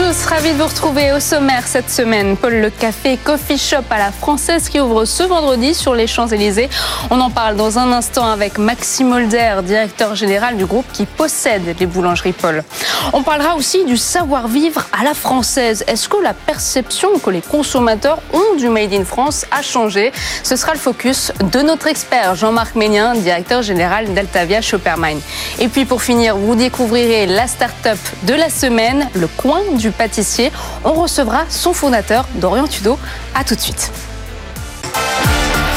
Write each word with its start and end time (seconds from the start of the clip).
Tous, 0.00 0.24
ravi 0.24 0.52
de 0.52 0.54
vous 0.54 0.66
retrouver 0.66 1.12
au 1.12 1.20
sommaire 1.20 1.66
cette 1.66 1.90
semaine. 1.90 2.34
Paul 2.34 2.54
Le 2.54 2.70
Café 2.70 3.18
Coffee 3.22 3.58
Shop 3.58 3.84
à 3.90 3.98
la 3.98 4.10
française 4.10 4.70
qui 4.70 4.80
ouvre 4.80 5.04
ce 5.04 5.22
vendredi 5.24 5.74
sur 5.74 5.94
les 5.94 6.06
Champs-Élysées. 6.06 6.70
On 7.10 7.20
en 7.20 7.28
parle 7.28 7.56
dans 7.56 7.78
un 7.78 7.92
instant 7.92 8.24
avec 8.24 8.56
Maxime 8.56 9.12
Holder, 9.12 9.56
directeur 9.62 10.14
général 10.14 10.56
du 10.56 10.64
groupe 10.64 10.86
qui 10.94 11.04
possède 11.04 11.76
les 11.78 11.84
boulangeries 11.84 12.32
Paul. 12.32 12.64
On 13.12 13.22
parlera 13.22 13.56
aussi 13.56 13.84
du 13.84 13.98
savoir-vivre 13.98 14.86
à 14.98 15.04
la 15.04 15.12
française. 15.12 15.84
Est-ce 15.86 16.08
que 16.08 16.16
la 16.22 16.32
perception 16.32 17.18
que 17.18 17.28
les 17.28 17.42
consommateurs 17.42 18.20
ont 18.32 18.56
du 18.56 18.70
Made 18.70 18.94
in 18.94 19.04
France 19.04 19.44
a 19.50 19.60
changé? 19.60 20.12
Ce 20.42 20.56
sera 20.56 20.72
le 20.72 20.78
focus 20.78 21.30
de 21.52 21.60
notre 21.60 21.88
expert 21.88 22.36
Jean-Marc 22.36 22.74
Ménien, 22.74 23.14
directeur 23.16 23.60
général 23.60 24.14
d'Altavia 24.14 24.62
Shoppermine. 24.62 25.20
Et 25.58 25.68
puis 25.68 25.84
pour 25.84 26.00
finir, 26.00 26.38
vous 26.38 26.54
découvrirez 26.54 27.26
la 27.26 27.46
start-up 27.46 27.98
de 28.22 28.32
la 28.32 28.48
semaine, 28.48 29.06
le 29.12 29.28
du 29.76 29.89
pâtissier. 29.92 30.52
On 30.84 30.92
recevra 30.92 31.44
son 31.48 31.72
fondateur, 31.72 32.26
Dorian 32.34 32.66
Tudo. 32.66 32.98
À 33.34 33.44
tout 33.44 33.54
de 33.54 33.60
suite. 33.60 33.90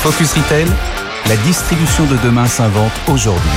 Focus 0.02 0.34
Retail, 0.34 0.67
la 1.27 1.36
distribution 1.38 2.05
de 2.05 2.17
demain 2.23 2.48
s'invente 2.48 2.91
aujourd'hui. 3.08 3.49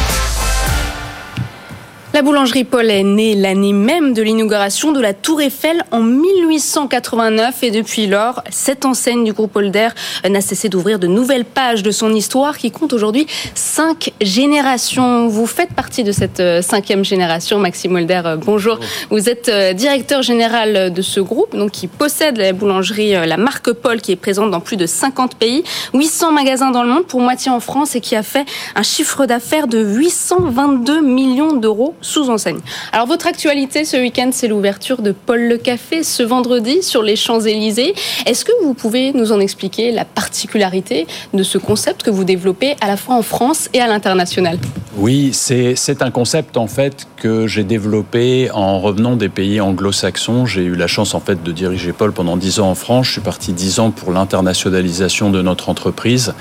La 2.16 2.22
boulangerie 2.22 2.64
Paul 2.64 2.90
est 2.90 3.02
née 3.02 3.34
l'année 3.34 3.74
même 3.74 4.14
de 4.14 4.22
l'inauguration 4.22 4.90
de 4.90 5.00
la 5.02 5.12
Tour 5.12 5.42
Eiffel 5.42 5.84
en 5.90 6.00
1889 6.00 7.62
et 7.62 7.70
depuis 7.70 8.06
lors, 8.06 8.42
cette 8.48 8.86
enseigne 8.86 9.22
du 9.22 9.34
groupe 9.34 9.54
Holder 9.54 9.88
n'a 10.26 10.40
cessé 10.40 10.70
d'ouvrir 10.70 10.98
de 10.98 11.08
nouvelles 11.08 11.44
pages 11.44 11.82
de 11.82 11.90
son 11.90 12.14
histoire 12.14 12.56
qui 12.56 12.70
compte 12.70 12.94
aujourd'hui 12.94 13.26
cinq 13.54 14.14
générations. 14.22 15.28
Vous 15.28 15.44
faites 15.44 15.74
partie 15.74 16.04
de 16.04 16.12
cette 16.12 16.40
euh, 16.40 16.62
cinquième 16.62 17.04
génération, 17.04 17.58
Maxime 17.58 17.94
Holder. 17.96 18.22
Euh, 18.24 18.36
bonjour. 18.36 18.80
Vous 19.10 19.28
êtes 19.28 19.50
euh, 19.50 19.74
directeur 19.74 20.22
général 20.22 20.94
de 20.94 21.02
ce 21.02 21.20
groupe, 21.20 21.54
donc 21.54 21.72
qui 21.72 21.86
possède 21.86 22.38
la 22.38 22.54
boulangerie, 22.54 23.10
la 23.10 23.36
marque 23.36 23.72
Paul, 23.72 24.00
qui 24.00 24.12
est 24.12 24.16
présente 24.16 24.50
dans 24.50 24.60
plus 24.60 24.78
de 24.78 24.86
50 24.86 25.34
pays, 25.34 25.64
800 25.92 26.32
magasins 26.32 26.70
dans 26.70 26.82
le 26.82 26.88
monde, 26.88 27.06
pour 27.06 27.20
moitié 27.20 27.50
en 27.50 27.60
France, 27.60 27.94
et 27.94 28.00
qui 28.00 28.16
a 28.16 28.22
fait 28.22 28.46
un 28.74 28.82
chiffre 28.82 29.26
d'affaires 29.26 29.66
de 29.66 29.84
822 29.84 31.02
millions 31.02 31.52
d'euros 31.52 31.94
sous 32.06 32.30
enseigne. 32.30 32.60
Alors 32.92 33.06
votre 33.06 33.26
actualité 33.26 33.84
ce 33.84 33.96
week-end, 33.96 34.30
c'est 34.32 34.48
l'ouverture 34.48 35.02
de 35.02 35.12
Paul 35.12 35.40
le 35.40 35.58
Café 35.58 36.02
ce 36.02 36.22
vendredi 36.22 36.82
sur 36.82 37.02
les 37.02 37.16
Champs-Élysées. 37.16 37.94
Est-ce 38.24 38.44
que 38.44 38.52
vous 38.62 38.74
pouvez 38.74 39.12
nous 39.12 39.32
en 39.32 39.40
expliquer 39.40 39.90
la 39.90 40.04
particularité 40.04 41.06
de 41.34 41.42
ce 41.42 41.58
concept 41.58 42.02
que 42.02 42.10
vous 42.10 42.24
développez 42.24 42.76
à 42.80 42.86
la 42.86 42.96
fois 42.96 43.16
en 43.16 43.22
France 43.22 43.68
et 43.74 43.80
à 43.80 43.86
l'international? 43.86 44.58
Oui, 44.98 45.32
c'est 45.34 46.00
un 46.00 46.10
concept 46.10 46.56
en 46.56 46.66
fait 46.66 47.06
que 47.16 47.46
j'ai 47.46 47.64
développé 47.64 48.50
en 48.52 48.80
revenant 48.80 49.14
des 49.16 49.28
pays 49.28 49.60
anglo-saxons. 49.60 50.46
J'ai 50.46 50.62
eu 50.62 50.74
la 50.74 50.86
chance 50.86 51.14
en 51.14 51.20
fait 51.20 51.42
de 51.42 51.52
diriger 51.52 51.92
Paul 51.92 52.12
pendant 52.12 52.38
dix 52.38 52.60
ans 52.60 52.70
en 52.70 52.74
France. 52.74 53.08
Je 53.08 53.12
suis 53.12 53.20
parti 53.20 53.52
dix 53.52 53.78
ans 53.78 53.90
pour 53.90 54.12
l'internationalisation 54.12 55.30
de 55.30 55.42
notre 55.42 55.68
entreprise 55.68 56.32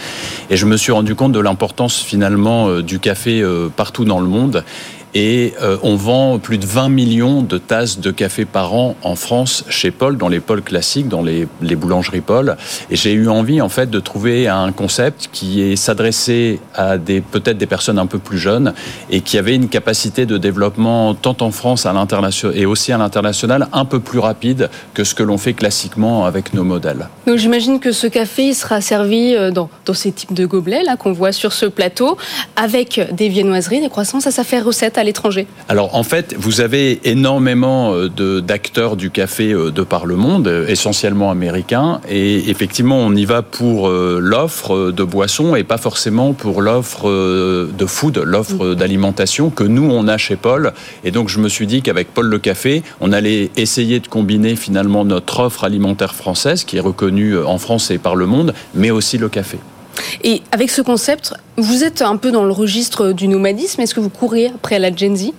et 0.50 0.56
je 0.56 0.66
me 0.66 0.78
suis 0.78 0.94
rendu 0.94 1.16
compte 1.16 1.34
de 1.34 1.40
l'importance 1.40 2.00
finalement 2.00 2.70
euh, 2.70 2.82
du 2.82 3.00
café 3.00 3.42
euh, 3.42 3.68
partout 3.76 4.06
dans 4.06 4.22
le 4.22 4.28
monde 4.28 4.64
et 5.16 5.54
euh, 5.62 5.78
on 5.82 5.96
vend 5.96 6.40
plus 6.40 6.58
de 6.58 6.66
20 6.66 6.90
millions 6.90 7.42
de 7.42 7.58
tasses 7.58 8.00
de 8.00 8.12
café 8.12 8.44
par 8.44 8.74
an 8.74 8.96
en 9.02 9.16
France 9.16 9.64
chez 9.70 9.90
Paul, 9.90 10.18
dans 10.18 10.28
les 10.28 10.42
Paul 10.42 10.62
classiques, 10.62 11.08
dans 11.08 11.24
les, 11.24 11.48
boulangeries 11.62 12.22
Paul. 12.22 12.58
Et 12.92 12.98
j'ai 12.98 13.14
eu 13.14 13.30
envie 13.30 13.62
en 13.62 13.70
fait 13.70 13.90
de 13.90 14.00
trouver 14.02 14.50
un 14.50 14.74
concept 14.74 15.30
qui 15.32 15.62
est 15.62 15.78
s'adressé 15.78 16.60
à 16.76 16.98
peut-être 16.98 17.58
des 17.58 17.66
personnes 17.66 17.98
un 17.98 18.08
peu 18.08 18.20
plus 18.20 18.38
jeunes 18.38 18.74
et 19.10 19.22
qui 19.22 19.38
avait 19.38 19.56
une 19.56 19.70
capacité 19.70 20.26
de 20.26 20.38
développement 20.38 21.16
tant 21.16 21.38
en 21.40 21.52
France 21.52 21.86
à 21.86 21.94
l'international 21.94 22.58
et 22.58 22.66
aussi 22.66 22.92
à 22.92 22.98
l'international 22.98 23.70
un 23.72 23.86
peu 23.86 24.02
plus 24.02 24.20
rapide 24.20 24.70
que 24.94 25.06
ce 25.06 25.16
que 25.16 25.24
l'on 25.24 25.38
fait 25.38 25.54
classiquement 25.54 26.26
avec 26.26 26.54
nos 26.54 26.66
modèles. 26.66 27.08
Donc 27.26 27.38
j'imagine 27.38 27.80
que 27.80 27.94
ce 27.94 28.08
café 28.08 28.54
sera 28.54 28.82
servi 28.82 29.34
euh, 29.34 29.52
dans, 29.52 29.70
dans 29.86 29.94
ces 29.94 30.12
types 30.12 30.34
de 30.34 30.46
gobelets 30.46 30.84
là 30.84 30.98
qu'on 30.98 31.14
voit 31.14 31.32
sur 31.32 31.54
ce 31.54 31.66
plateau 31.66 32.18
avec 32.58 33.00
des 33.14 33.30
viennoiseries, 33.30 33.80
des 33.80 33.90
croissants. 33.90 34.20
Ça, 34.20 34.32
ça 34.32 34.44
fait 34.44 34.60
recette 34.60 34.98
à 34.98 35.05
l'étranger 35.06 35.48
Alors 35.70 35.96
en 35.96 36.04
fait, 36.04 36.36
vous 36.38 36.62
avez 36.62 37.00
énormément 37.10 37.94
euh, 37.94 38.42
d'acteurs 38.42 38.96
du 38.96 39.12
café 39.12 39.54
euh, 39.54 39.72
de 39.72 39.84
par 39.84 40.06
le 40.06 40.16
monde, 40.16 40.48
euh, 40.48 40.68
essentiellement 40.68 41.32
américains, 41.32 42.02
et 42.10 42.50
effectivement, 42.50 42.98
on 42.98 43.16
y 43.16 43.26
va 43.26 43.42
pour 43.42 43.90
l'offre 43.90 44.92
de 44.92 45.04
boissons 45.04 45.56
et 45.56 45.64
pas 45.64 45.78
forcément 45.78 46.34
pour 46.34 46.62
l'offre 46.62 47.10
de 47.10 47.86
food, 47.86 48.18
l'offre 48.18 48.66
mm. 48.66 48.76
d'alimentation 48.76 49.50
que 49.50 49.64
nous 49.64 49.90
on 49.90 50.08
a 50.08 50.18
chez 50.18 50.36
Paul. 50.36 50.74
Et 51.04 51.12
donc 51.12 51.30
je 51.30 51.40
me 51.40 51.50
suis 51.50 51.68
dit 51.68 51.82
qu'avec 51.82 52.14
Paul 52.14 52.28
le 52.28 52.40
café, 52.40 52.84
on 53.00 53.12
allait 53.12 53.52
essayer 53.56 54.00
de 54.00 54.08
combiner 54.08 54.56
finalement 54.56 55.06
notre 55.06 55.40
offre 55.40 55.64
alimentaire 55.64 56.16
française 56.16 56.64
qui 56.64 56.78
est 56.78 56.82
reconnue 56.82 57.38
en 57.38 57.58
France 57.58 57.92
et 57.92 57.98
par 57.98 58.16
le 58.16 58.26
monde, 58.26 58.54
mais 58.74 58.92
aussi 58.92 59.18
le 59.18 59.30
café. 59.30 59.60
Et 60.24 60.42
avec 60.52 60.70
ce 60.70 60.82
concept, 60.82 61.34
vous 61.58 61.84
êtes 61.84 62.02
un 62.02 62.18
peu 62.18 62.32
dans 62.32 62.44
le 62.44 62.52
registre 62.52 63.12
du 63.12 63.28
nomadisme. 63.28 63.82
Est-ce 63.82 63.96
que 63.96 64.00
vous 64.00 64.10
courez 64.10 64.48
après 64.48 64.80
la 64.80 64.96
Gen 64.96 65.16
Z? 65.16 65.32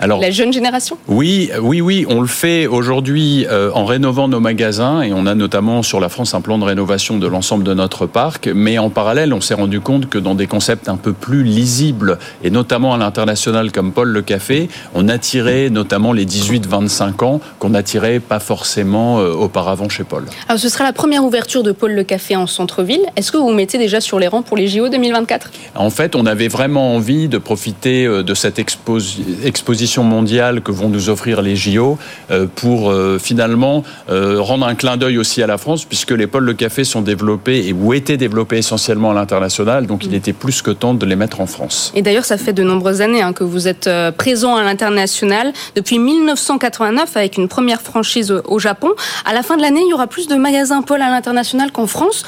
Alors, 0.00 0.20
la 0.20 0.30
jeune 0.30 0.52
génération? 0.52 0.98
Oui, 1.08 1.50
oui, 1.60 1.80
oui, 1.80 2.06
on 2.08 2.20
le 2.20 2.26
fait 2.26 2.66
aujourd'hui 2.66 3.46
euh, 3.48 3.70
en 3.74 3.84
rénovant 3.84 4.28
nos 4.28 4.40
magasins 4.40 5.02
et 5.02 5.12
on 5.12 5.26
a 5.26 5.34
notamment 5.34 5.82
sur 5.82 6.00
la 6.00 6.08
France 6.08 6.34
un 6.34 6.40
plan 6.40 6.58
de 6.58 6.64
rénovation 6.64 7.18
de 7.18 7.26
l'ensemble 7.26 7.64
de 7.64 7.74
notre 7.74 8.06
parc. 8.06 8.48
Mais 8.54 8.78
en 8.78 8.90
parallèle, 8.90 9.32
on 9.32 9.40
s'est 9.40 9.54
rendu 9.54 9.80
compte 9.80 10.08
que 10.08 10.18
dans 10.18 10.34
des 10.34 10.46
concepts 10.46 10.88
un 10.88 10.96
peu 10.96 11.12
plus 11.12 11.42
lisibles 11.42 12.18
et 12.42 12.50
notamment 12.50 12.94
à 12.94 12.98
l'international 12.98 13.72
comme 13.72 13.92
Paul 13.92 14.08
le 14.08 14.22
Café, 14.22 14.68
on 14.94 15.08
attirait 15.08 15.70
notamment 15.70 16.12
les 16.12 16.26
18-25 16.26 17.24
ans 17.24 17.40
qu'on 17.58 17.70
n'attirait 17.70 18.20
pas 18.20 18.40
forcément 18.40 19.20
euh, 19.20 19.32
auparavant 19.32 19.88
chez 19.88 20.04
Paul. 20.04 20.24
Alors 20.48 20.60
ce 20.60 20.68
sera 20.68 20.84
la 20.84 20.92
première 20.92 21.24
ouverture 21.24 21.62
de 21.62 21.72
Paul 21.72 21.92
le 21.92 22.04
Café 22.04 22.36
en 22.36 22.46
centre-ville. 22.46 23.02
Est-ce 23.16 23.32
que 23.32 23.36
vous 23.36 23.46
vous 23.46 23.54
mettez 23.54 23.78
déjà 23.78 24.00
sur 24.00 24.18
les 24.18 24.28
rangs 24.28 24.42
pour 24.42 24.56
les 24.56 24.68
JO 24.68 24.88
2024 24.88 25.50
En 25.74 25.90
fait, 25.90 26.16
on 26.16 26.26
avait 26.26 26.48
vraiment 26.48 26.94
envie 26.94 27.28
de 27.28 27.38
profiter 27.38 28.06
euh, 28.06 28.22
de 28.22 28.34
cette 28.34 28.58
exposition 28.58 29.65
exposition 29.66 30.04
mondiale 30.04 30.60
que 30.60 30.70
vont 30.70 30.88
nous 30.88 31.08
offrir 31.08 31.42
les 31.42 31.56
JO 31.56 31.98
euh, 32.30 32.46
pour 32.54 32.88
euh, 32.88 33.18
finalement 33.18 33.82
euh, 34.08 34.40
rendre 34.40 34.64
un 34.64 34.76
clin 34.76 34.96
d'œil 34.96 35.18
aussi 35.18 35.42
à 35.42 35.48
la 35.48 35.58
France, 35.58 35.84
puisque 35.84 36.12
les 36.12 36.28
pôles 36.28 36.46
de 36.46 36.52
café 36.52 36.84
sont 36.84 37.02
développés 37.02 37.66
et 37.66 37.72
ou 37.72 37.92
étaient 37.92 38.16
développés 38.16 38.58
essentiellement 38.58 39.10
à 39.10 39.14
l'international, 39.14 39.88
donc 39.88 40.04
il 40.04 40.12
mm. 40.12 40.14
était 40.14 40.32
plus 40.32 40.62
que 40.62 40.70
temps 40.70 40.94
de 40.94 41.04
les 41.04 41.16
mettre 41.16 41.40
en 41.40 41.46
France. 41.46 41.90
Et 41.96 42.02
d'ailleurs, 42.02 42.24
ça 42.24 42.38
fait 42.38 42.52
de 42.52 42.62
nombreuses 42.62 43.00
années 43.00 43.22
hein, 43.22 43.32
que 43.32 43.42
vous 43.42 43.66
êtes 43.66 43.90
présent 44.16 44.54
à 44.54 44.62
l'international, 44.62 45.52
depuis 45.74 45.98
1989 45.98 47.16
avec 47.16 47.36
une 47.36 47.48
première 47.48 47.82
franchise 47.82 48.32
au 48.44 48.60
Japon. 48.60 48.90
À 49.24 49.34
la 49.34 49.42
fin 49.42 49.56
de 49.56 49.62
l'année, 49.62 49.80
il 49.84 49.90
y 49.90 49.94
aura 49.94 50.06
plus 50.06 50.28
de 50.28 50.36
magasins 50.36 50.82
Paul 50.82 51.02
à 51.02 51.10
l'international 51.10 51.72
qu'en 51.72 51.88
France. 51.88 52.22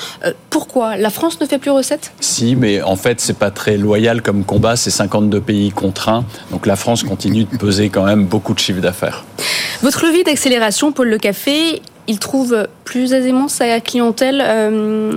pourquoi? 0.51 0.97
La 0.97 1.11
France 1.11 1.41
ne 1.41 1.47
fait 1.47 1.59
plus 1.59 1.71
recette 1.71 2.11
Si, 2.19 2.57
mais 2.57 2.83
en 2.83 2.97
fait, 2.97 3.21
c'est 3.21 3.39
pas 3.39 3.53
très 3.53 3.77
loyal 3.77 4.23
comme 4.23 4.43
combat. 4.43 4.75
C'est 4.75 4.91
52 4.91 5.41
pays 5.41 5.71
contraints, 5.71 6.25
donc 6.51 6.67
la 6.67 6.75
France 6.75 7.05
continue 7.05 7.28
continue 7.29 7.45
de 7.45 7.57
peser 7.57 7.91
quand 7.91 8.05
même 8.05 8.25
beaucoup 8.25 8.55
de 8.55 8.59
chiffre 8.59 8.81
d'affaires. 8.81 9.25
Votre 9.83 10.07
levier 10.07 10.25
d'accélération, 10.25 10.93
Paul 10.93 11.09
Le 11.09 11.19
Café, 11.19 11.83
il 12.07 12.19
trouve 12.19 12.67
plus 12.85 13.13
aisément 13.13 13.49
sa 13.49 13.81
clientèle, 13.81 14.43
euh, 14.45 15.13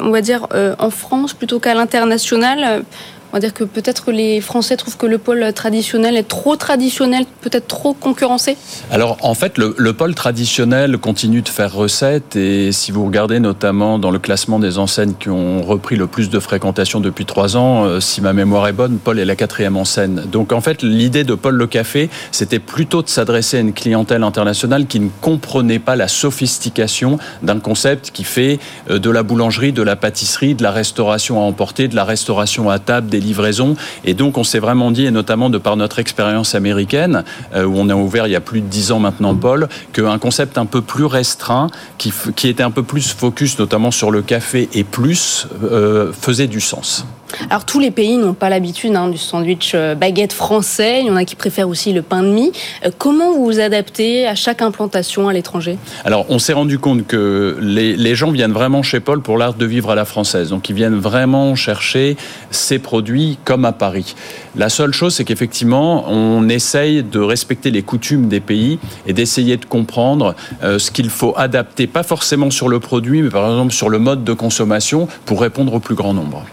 on 0.00 0.10
va 0.10 0.20
dire, 0.20 0.46
euh, 0.54 0.74
en 0.78 0.90
France 0.90 1.34
plutôt 1.34 1.58
qu'à 1.58 1.74
l'international 1.74 2.84
on 3.32 3.36
va 3.36 3.40
dire 3.40 3.52
que 3.52 3.64
peut-être 3.64 4.10
les 4.10 4.40
Français 4.40 4.76
trouvent 4.76 4.96
que 4.96 5.06
le 5.06 5.18
pôle 5.18 5.52
traditionnel 5.52 6.16
est 6.16 6.28
trop 6.28 6.56
traditionnel, 6.56 7.24
peut-être 7.40 7.66
trop 7.66 7.92
concurrencé 7.92 8.56
Alors 8.90 9.18
en 9.22 9.34
fait, 9.34 9.58
le, 9.58 9.92
pôle 9.92 10.14
traditionnel 10.14 10.98
continue 10.98 11.42
de 11.42 11.48
faire 11.48 11.72
recette 11.72 12.36
et 12.36 12.72
si 12.72 12.92
vous 12.92 13.04
regardez 13.04 13.40
notamment 13.40 13.98
dans 13.98 14.10
le 14.10 14.18
classement 14.18 14.58
des 14.58 14.78
enseignes 14.78 15.14
qui 15.18 15.28
ont 15.28 15.62
repris 15.62 15.96
le 15.96 16.06
plus 16.06 16.30
de 16.30 16.38
fréquentation 16.38 17.00
depuis 17.00 17.26
trois 17.26 17.56
ans, 17.56 17.84
euh, 17.84 18.00
si 18.00 18.20
ma 18.20 18.32
mémoire 18.32 18.66
est 18.68 18.72
bonne, 18.72 18.98
Paul 18.98 19.18
est 19.18 19.24
la 19.24 19.36
quatrième 19.36 19.76
enseigne. 19.76 20.22
Donc 20.30 20.52
en 20.52 20.60
fait, 20.60 20.82
l'idée 20.82 21.24
de 21.24 21.34
Paul 21.34 21.54
le 21.54 21.66
Café, 21.66 22.08
c'était 22.32 22.58
plutôt 22.58 23.02
de 23.02 23.08
s'adresser 23.08 23.58
à 23.58 23.60
une 23.60 23.72
clientèle 23.72 24.22
internationale 24.22 24.86
qui 24.86 25.00
ne 25.00 25.08
comprenait 25.20 25.78
pas 25.78 25.96
la 25.96 26.08
sophistication 26.08 27.18
d'un 27.42 27.58
concept 27.60 28.10
qui 28.10 28.24
fait 28.24 28.58
euh, 28.90 28.98
de 28.98 29.10
la 29.10 29.22
boulangerie, 29.22 29.72
de 29.72 29.82
la 29.82 29.96
pâtisserie, 29.96 30.54
de 30.54 30.62
la 30.62 30.70
restauration 30.70 31.38
à 31.38 31.42
emporter, 31.42 31.88
de 31.88 31.96
la 31.96 32.04
restauration 32.04 32.70
à 32.70 32.78
table, 32.78 33.17
livraisons. 33.20 33.76
Et 34.04 34.14
donc, 34.14 34.38
on 34.38 34.44
s'est 34.44 34.58
vraiment 34.58 34.90
dit, 34.90 35.06
et 35.06 35.10
notamment 35.10 35.50
de 35.50 35.58
par 35.58 35.76
notre 35.76 35.98
expérience 35.98 36.54
américaine, 36.54 37.24
euh, 37.54 37.64
où 37.64 37.74
on 37.76 37.88
a 37.88 37.94
ouvert 37.94 38.26
il 38.26 38.32
y 38.32 38.36
a 38.36 38.40
plus 38.40 38.60
de 38.60 38.66
dix 38.66 38.92
ans 38.92 38.98
maintenant, 38.98 39.34
Paul, 39.34 39.68
qu'un 39.92 40.18
concept 40.18 40.58
un 40.58 40.66
peu 40.66 40.80
plus 40.80 41.04
restreint, 41.04 41.68
qui, 41.98 42.12
qui 42.36 42.48
était 42.48 42.62
un 42.62 42.70
peu 42.70 42.82
plus 42.82 43.12
focus, 43.12 43.58
notamment 43.58 43.90
sur 43.90 44.10
le 44.10 44.22
café 44.22 44.68
et 44.72 44.84
plus, 44.84 45.46
euh, 45.62 46.12
faisait 46.12 46.46
du 46.48 46.60
sens. 46.60 47.06
Alors 47.50 47.64
tous 47.64 47.78
les 47.78 47.90
pays 47.90 48.16
n'ont 48.16 48.34
pas 48.34 48.48
l'habitude 48.48 48.94
hein, 48.96 49.08
du 49.08 49.18
sandwich 49.18 49.72
euh, 49.74 49.94
baguette 49.94 50.32
français, 50.32 51.00
il 51.00 51.06
y 51.06 51.10
en 51.10 51.16
a 51.16 51.24
qui 51.24 51.36
préfèrent 51.36 51.68
aussi 51.68 51.92
le 51.92 52.02
pain 52.02 52.22
de 52.22 52.28
mie. 52.28 52.52
Euh, 52.84 52.90
comment 52.96 53.32
vous 53.32 53.44
vous 53.44 53.60
adaptez 53.60 54.26
à 54.26 54.34
chaque 54.34 54.60
implantation 54.60 55.28
à 55.28 55.32
l'étranger? 55.32 55.78
Alors 56.04 56.26
on 56.28 56.38
s'est 56.38 56.52
rendu 56.52 56.78
compte 56.78 57.06
que 57.06 57.56
les, 57.60 58.14
gens 58.14 58.30
viennent 58.30 58.52
vraiment 58.52 58.82
chez 58.82 59.00
Paul 59.00 59.22
pour 59.22 59.38
l'art 59.38 59.54
de 59.54 59.66
vivre 59.66 59.90
à 59.90 59.94
la 59.94 60.04
française, 60.04 60.50
donc 60.50 60.68
ils 60.68 60.74
viennent 60.74 60.98
vraiment 60.98 61.54
chercher 61.54 62.16
ces 62.50 62.78
produits 62.78 63.38
comme 63.44 63.64
à 63.64 63.72
Paris. 63.72 64.14
La 64.56 64.68
seule 64.68 64.92
chose 64.92 65.14
c'est 65.14 65.24
qu'effectivement 65.24 66.10
on 66.10 66.48
essaye 66.48 67.02
de 67.02 67.20
respecter 67.20 67.70
les 67.70 67.82
coutumes 67.82 68.28
des 68.28 68.40
pays 68.40 68.78
et 69.06 69.12
d'essayer 69.12 69.56
de 69.56 69.64
comprendre 69.64 70.34
euh, 70.62 70.78
ce 70.78 70.90
qu'il 70.90 71.10
faut 71.10 71.34
adapter, 71.36 71.86
pas 71.86 72.02
forcément 72.02 72.50
sur 72.50 72.68
le 72.68 72.80
produit, 72.80 73.22
mais 73.22 73.30
par 73.30 73.48
exemple 73.48 73.72
sur 73.72 73.88
le 73.88 73.98
mode 73.98 74.24
de 74.24 74.32
consommation 74.32 75.08
pour 75.24 75.40
répondre 75.40 75.74
au 75.74 75.80
plus 75.80 75.94
grand 75.94 76.14
nombre. 76.14 76.44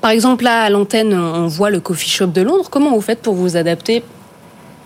Par 0.00 0.10
exemple, 0.10 0.44
là, 0.44 0.62
à 0.62 0.70
l'antenne, 0.70 1.12
on 1.14 1.48
voit 1.48 1.70
le 1.70 1.80
coffee 1.80 2.08
shop 2.08 2.28
de 2.28 2.42
Londres. 2.42 2.68
Comment 2.70 2.94
vous 2.94 3.00
faites 3.00 3.20
pour 3.20 3.34
vous 3.34 3.56
adapter 3.56 4.04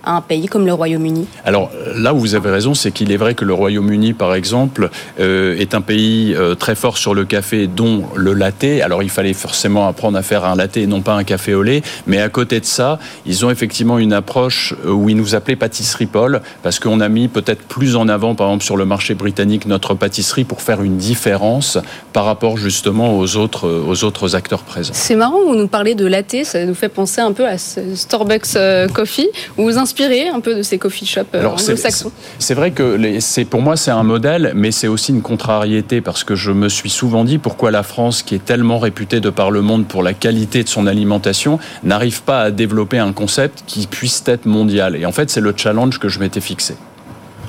à 0.04 0.16
un 0.16 0.20
pays 0.20 0.46
comme 0.46 0.66
le 0.66 0.72
Royaume-Uni 0.72 1.26
Alors 1.44 1.70
là 1.96 2.14
où 2.14 2.18
vous 2.18 2.34
avez 2.34 2.50
raison, 2.50 2.74
c'est 2.74 2.90
qu'il 2.90 3.12
est 3.12 3.16
vrai 3.16 3.34
que 3.34 3.44
le 3.44 3.54
Royaume-Uni, 3.54 4.12
par 4.12 4.34
exemple, 4.34 4.90
euh, 5.20 5.56
est 5.58 5.74
un 5.74 5.80
pays 5.80 6.34
euh, 6.34 6.54
très 6.54 6.74
fort 6.74 6.98
sur 6.98 7.14
le 7.14 7.24
café, 7.24 7.66
dont 7.66 8.04
le 8.14 8.32
latte. 8.32 8.64
Alors 8.82 9.02
il 9.02 9.10
fallait 9.10 9.32
forcément 9.32 9.86
apprendre 9.88 10.18
à 10.18 10.22
faire 10.22 10.44
un 10.44 10.56
latte 10.56 10.76
et 10.76 10.86
non 10.86 11.02
pas 11.02 11.14
un 11.14 11.24
café 11.24 11.54
au 11.54 11.62
lait. 11.62 11.82
Mais 12.06 12.20
à 12.20 12.28
côté 12.28 12.60
de 12.60 12.64
ça, 12.64 12.98
ils 13.26 13.44
ont 13.44 13.50
effectivement 13.50 13.98
une 13.98 14.12
approche 14.12 14.74
euh, 14.84 14.90
où 14.90 15.08
ils 15.08 15.16
nous 15.16 15.34
appelaient 15.34 15.56
pâtisserie 15.56 16.06
Paul, 16.06 16.40
parce 16.62 16.78
qu'on 16.78 17.00
a 17.00 17.08
mis 17.08 17.28
peut-être 17.28 17.62
plus 17.62 17.96
en 17.96 18.08
avant, 18.08 18.34
par 18.34 18.48
exemple, 18.48 18.64
sur 18.64 18.76
le 18.76 18.84
marché 18.84 19.14
britannique, 19.14 19.66
notre 19.66 19.94
pâtisserie 19.94 20.44
pour 20.44 20.62
faire 20.62 20.82
une 20.82 20.96
différence 20.96 21.78
par 22.12 22.24
rapport 22.24 22.56
justement 22.56 23.16
aux 23.16 23.36
autres, 23.36 23.68
aux 23.68 24.04
autres 24.04 24.34
acteurs 24.34 24.62
présents. 24.62 24.94
C'est 24.94 25.16
marrant, 25.16 25.38
vous 25.46 25.54
nous 25.54 25.68
parlez 25.68 25.94
de 25.94 26.06
latte, 26.06 26.44
ça 26.44 26.64
nous 26.64 26.74
fait 26.74 26.88
penser 26.88 27.20
un 27.20 27.32
peu 27.32 27.46
à 27.46 27.58
Starbucks 27.58 28.56
Coffee, 28.92 29.28
où 29.56 29.64
vous 29.64 29.78
inspiré 29.92 30.28
un 30.28 30.40
peu 30.40 30.54
de 30.54 30.62
ces 30.62 30.78
coffee 30.78 31.04
shops 31.04 31.34
anglo-saxons 31.34 32.12
C'est 32.38 32.54
vrai 32.54 32.70
que 32.70 33.20
c'est 33.20 33.44
pour 33.44 33.60
moi 33.60 33.76
c'est 33.76 33.90
un 33.90 34.02
modèle, 34.02 34.52
mais 34.54 34.70
c'est 34.70 34.88
aussi 34.88 35.12
une 35.12 35.22
contrariété 35.22 36.00
parce 36.00 36.24
que 36.24 36.34
je 36.34 36.50
me 36.50 36.68
suis 36.68 36.90
souvent 36.90 37.24
dit 37.24 37.38
pourquoi 37.38 37.70
la 37.70 37.82
France, 37.82 38.22
qui 38.22 38.34
est 38.34 38.44
tellement 38.44 38.78
réputée 38.78 39.20
de 39.20 39.30
par 39.30 39.50
le 39.50 39.60
monde 39.60 39.86
pour 39.86 40.02
la 40.02 40.14
qualité 40.14 40.62
de 40.62 40.68
son 40.68 40.86
alimentation, 40.86 41.58
n'arrive 41.84 42.22
pas 42.22 42.40
à 42.40 42.50
développer 42.50 42.98
un 42.98 43.12
concept 43.12 43.64
qui 43.66 43.86
puisse 43.86 44.22
être 44.26 44.46
mondial. 44.46 44.96
Et 44.96 45.04
en 45.04 45.12
fait, 45.12 45.28
c'est 45.28 45.40
le 45.40 45.52
challenge 45.54 45.98
que 45.98 46.08
je 46.08 46.18
m'étais 46.20 46.40
fixé. 46.40 46.74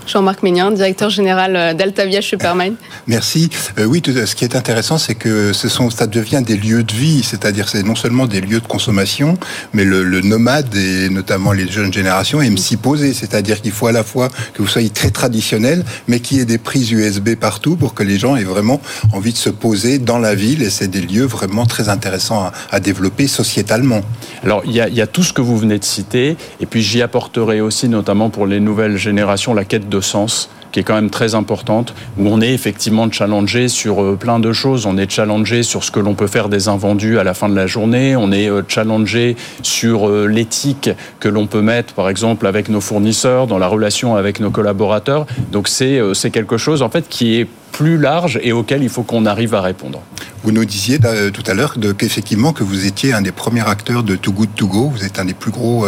Jean-Marc 0.07 0.43
Ménien, 0.43 0.71
directeur 0.71 1.09
général 1.09 1.55
euh, 1.55 1.73
d'Altavia 1.73 2.21
Supermine. 2.21 2.75
Merci. 3.07 3.49
Euh, 3.77 3.85
oui, 3.85 4.01
ce 4.05 4.35
qui 4.35 4.43
est 4.43 4.55
intéressant, 4.55 4.97
c'est 4.97 5.15
que 5.15 5.53
ce 5.53 5.69
sont, 5.69 5.89
ça 5.89 6.07
devient 6.07 6.41
des 6.45 6.57
lieux 6.57 6.83
de 6.83 6.93
vie, 6.93 7.23
c'est-à-dire 7.23 7.69
c'est 7.69 7.83
non 7.83 7.95
seulement 7.95 8.25
des 8.25 8.41
lieux 8.41 8.59
de 8.59 8.67
consommation, 8.67 9.37
mais 9.73 9.83
le, 9.83 10.21
nomade 10.21 10.73
et 10.75 11.09
notamment 11.09 11.51
les 11.51 11.67
jeunes 11.67 11.91
générations 11.91 12.41
aiment 12.41 12.57
s'y 12.57 12.77
poser, 12.77 13.13
c'est-à-dire 13.13 13.61
qu'il 13.61 13.71
faut 13.71 13.87
à 13.87 13.91
la 13.91 14.03
fois 14.03 14.29
que 14.53 14.61
vous 14.61 14.67
soyez 14.67 14.89
très 14.89 15.09
traditionnel, 15.09 15.83
mais 16.07 16.19
qu'il 16.19 16.37
y 16.37 16.39
ait 16.39 16.45
des 16.45 16.57
prises 16.57 16.91
USB 16.91 17.35
partout 17.35 17.75
pour 17.75 17.93
que 17.93 18.03
les 18.03 18.17
gens 18.17 18.35
aient 18.35 18.43
vraiment 18.43 18.79
envie 19.11 19.33
de 19.33 19.37
se 19.37 19.49
poser 19.49 19.99
dans 19.99 20.19
la 20.19 20.35
ville, 20.35 20.61
et 20.61 20.69
c'est 20.69 20.87
des 20.87 21.01
lieux 21.01 21.25
vraiment 21.25 21.65
très 21.65 21.89
intéressants 21.89 22.51
à, 22.71 22.79
développer 22.79 23.27
sociétalement. 23.27 24.01
Alors 24.43 24.63
il 24.65 24.73
y, 24.73 24.81
a, 24.81 24.89
il 24.89 24.95
y 24.95 25.01
a 25.01 25.07
tout 25.07 25.23
ce 25.23 25.31
que 25.33 25.41
vous 25.41 25.57
venez 25.57 25.79
de 25.79 25.85
citer, 25.85 26.37
et 26.59 26.65
puis 26.65 26.81
j'y 26.81 27.01
apporterai 27.01 27.61
aussi, 27.61 27.87
notamment 27.89 28.29
pour 28.29 28.45
les 28.45 28.59
nouvelles 28.59 28.97
générations, 28.97 29.53
la 29.53 29.65
quête 29.65 29.89
de 29.89 29.92
sens 30.01 30.49
qui 30.73 30.79
est 30.79 30.83
quand 30.83 30.95
même 30.95 31.11
très 31.11 31.35
importante, 31.35 31.93
où 32.17 32.27
on 32.27 32.41
est 32.41 32.51
effectivement 32.51 33.09
challengé 33.09 33.69
sur 33.69 34.01
euh, 34.01 34.17
plein 34.19 34.39
de 34.39 34.51
choses. 34.51 34.85
On 34.85 34.97
est 34.97 35.09
challengé 35.09 35.61
sur 35.63 35.83
ce 35.83 35.91
que 35.91 35.99
l'on 35.99 36.15
peut 36.15 36.27
faire 36.27 36.49
des 36.49 36.67
invendus 36.67 37.19
à 37.19 37.23
la 37.23 37.35
fin 37.35 37.47
de 37.47 37.55
la 37.55 37.67
journée. 37.67 38.15
On 38.15 38.31
est 38.31 38.49
euh, 38.49 38.63
challengé 38.67 39.37
sur 39.61 40.09
euh, 40.09 40.25
l'éthique 40.25 40.89
que 41.19 41.29
l'on 41.29 41.45
peut 41.45 41.61
mettre, 41.61 41.93
par 41.93 42.09
exemple, 42.09 42.47
avec 42.47 42.69
nos 42.69 42.81
fournisseurs, 42.81 43.45
dans 43.45 43.59
la 43.59 43.67
relation 43.67 44.15
avec 44.15 44.39
nos 44.39 44.49
collaborateurs. 44.49 45.27
Donc 45.51 45.67
c'est 45.67 46.31
quelque 46.31 46.57
chose, 46.57 46.81
en 46.81 46.89
fait, 46.89 47.07
qui 47.07 47.39
est 47.39 47.47
plus 47.71 47.97
large 47.97 48.39
et 48.41 48.51
auquel 48.51 48.81
il 48.81 48.89
faut 48.89 49.03
qu'on 49.03 49.27
arrive 49.27 49.53
à 49.53 49.61
répondre. 49.61 50.01
Vous 50.43 50.51
nous 50.51 50.65
disiez 50.65 50.97
tout 50.97 51.43
à 51.45 51.53
l'heure 51.53 51.75
qu'effectivement 51.97 52.51
que 52.51 52.63
vous 52.63 52.87
étiez 52.87 53.13
un 53.13 53.21
des 53.21 53.31
premiers 53.31 53.67
acteurs 53.67 54.01
de 54.03 54.15
Too 54.15 54.31
Good 54.31 54.55
To 54.55 54.67
Go, 54.67 54.91
vous 54.95 55.05
êtes 55.05 55.19
un 55.19 55.25
des 55.25 55.33
plus 55.33 55.51
gros 55.51 55.85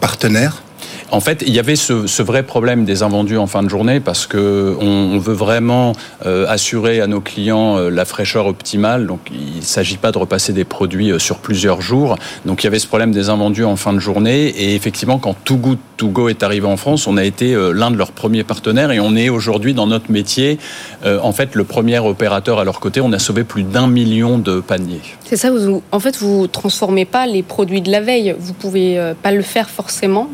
partenaires 0.00 0.62
en 1.10 1.20
fait, 1.20 1.42
il 1.46 1.54
y 1.54 1.58
avait 1.58 1.76
ce, 1.76 2.22
vrai 2.22 2.42
problème 2.42 2.84
des 2.84 3.02
invendus 3.02 3.38
en 3.38 3.46
fin 3.46 3.62
de 3.62 3.68
journée 3.68 4.00
parce 4.00 4.26
que 4.26 4.76
on, 4.80 5.18
veut 5.18 5.34
vraiment 5.34 5.92
euh, 6.26 6.46
assurer 6.48 7.00
à 7.00 7.06
nos 7.06 7.20
clients 7.20 7.78
euh, 7.78 7.90
la 7.90 8.04
fraîcheur 8.04 8.46
optimale. 8.46 9.06
Donc, 9.06 9.20
il 9.32 9.56
ne 9.56 9.62
s'agit 9.62 9.96
pas 9.96 10.12
de 10.12 10.18
repasser 10.18 10.52
des 10.52 10.64
produits 10.64 11.10
euh, 11.10 11.18
sur 11.18 11.38
plusieurs 11.38 11.80
jours. 11.80 12.16
Donc, 12.44 12.62
il 12.62 12.66
y 12.66 12.68
avait 12.68 12.78
ce 12.78 12.86
problème 12.86 13.12
des 13.12 13.30
invendus 13.30 13.64
en 13.64 13.76
fin 13.76 13.92
de 13.92 13.98
journée. 13.98 14.48
Et 14.48 14.74
effectivement, 14.74 15.18
quand 15.18 15.34
Too 15.44 15.56
Good 15.56 15.78
To 15.96 16.08
Go 16.08 16.28
est 16.28 16.42
arrivé 16.42 16.66
en 16.66 16.76
France, 16.76 17.06
on 17.06 17.16
a 17.16 17.24
été 17.24 17.56
l'un 17.72 17.90
de 17.90 17.96
leurs 17.96 18.12
premiers 18.12 18.44
partenaires 18.44 18.92
et 18.92 19.00
on 19.00 19.16
est 19.16 19.28
aujourd'hui 19.30 19.74
dans 19.74 19.88
notre 19.88 20.12
métier, 20.12 20.58
en 21.04 21.32
fait, 21.32 21.56
le 21.56 21.64
premier 21.64 21.98
opérateur 21.98 22.60
à 22.60 22.64
leur 22.64 22.78
côté. 22.78 23.00
On 23.00 23.12
a 23.12 23.18
sauvé 23.18 23.42
plus 23.42 23.64
d'un 23.64 23.88
million 23.88 24.38
de 24.38 24.60
paniers. 24.60 25.00
C'est 25.24 25.36
ça. 25.36 25.50
Vous, 25.50 25.82
en 25.90 25.98
fait, 25.98 26.16
vous 26.18 26.46
transformez 26.46 27.04
pas 27.04 27.26
les 27.26 27.42
produits 27.42 27.80
de 27.80 27.90
la 27.90 28.00
veille. 28.00 28.36
Vous 28.38 28.52
pouvez 28.52 29.12
pas 29.24 29.32
le 29.32 29.42
faire 29.42 29.68
forcément. 29.68 30.28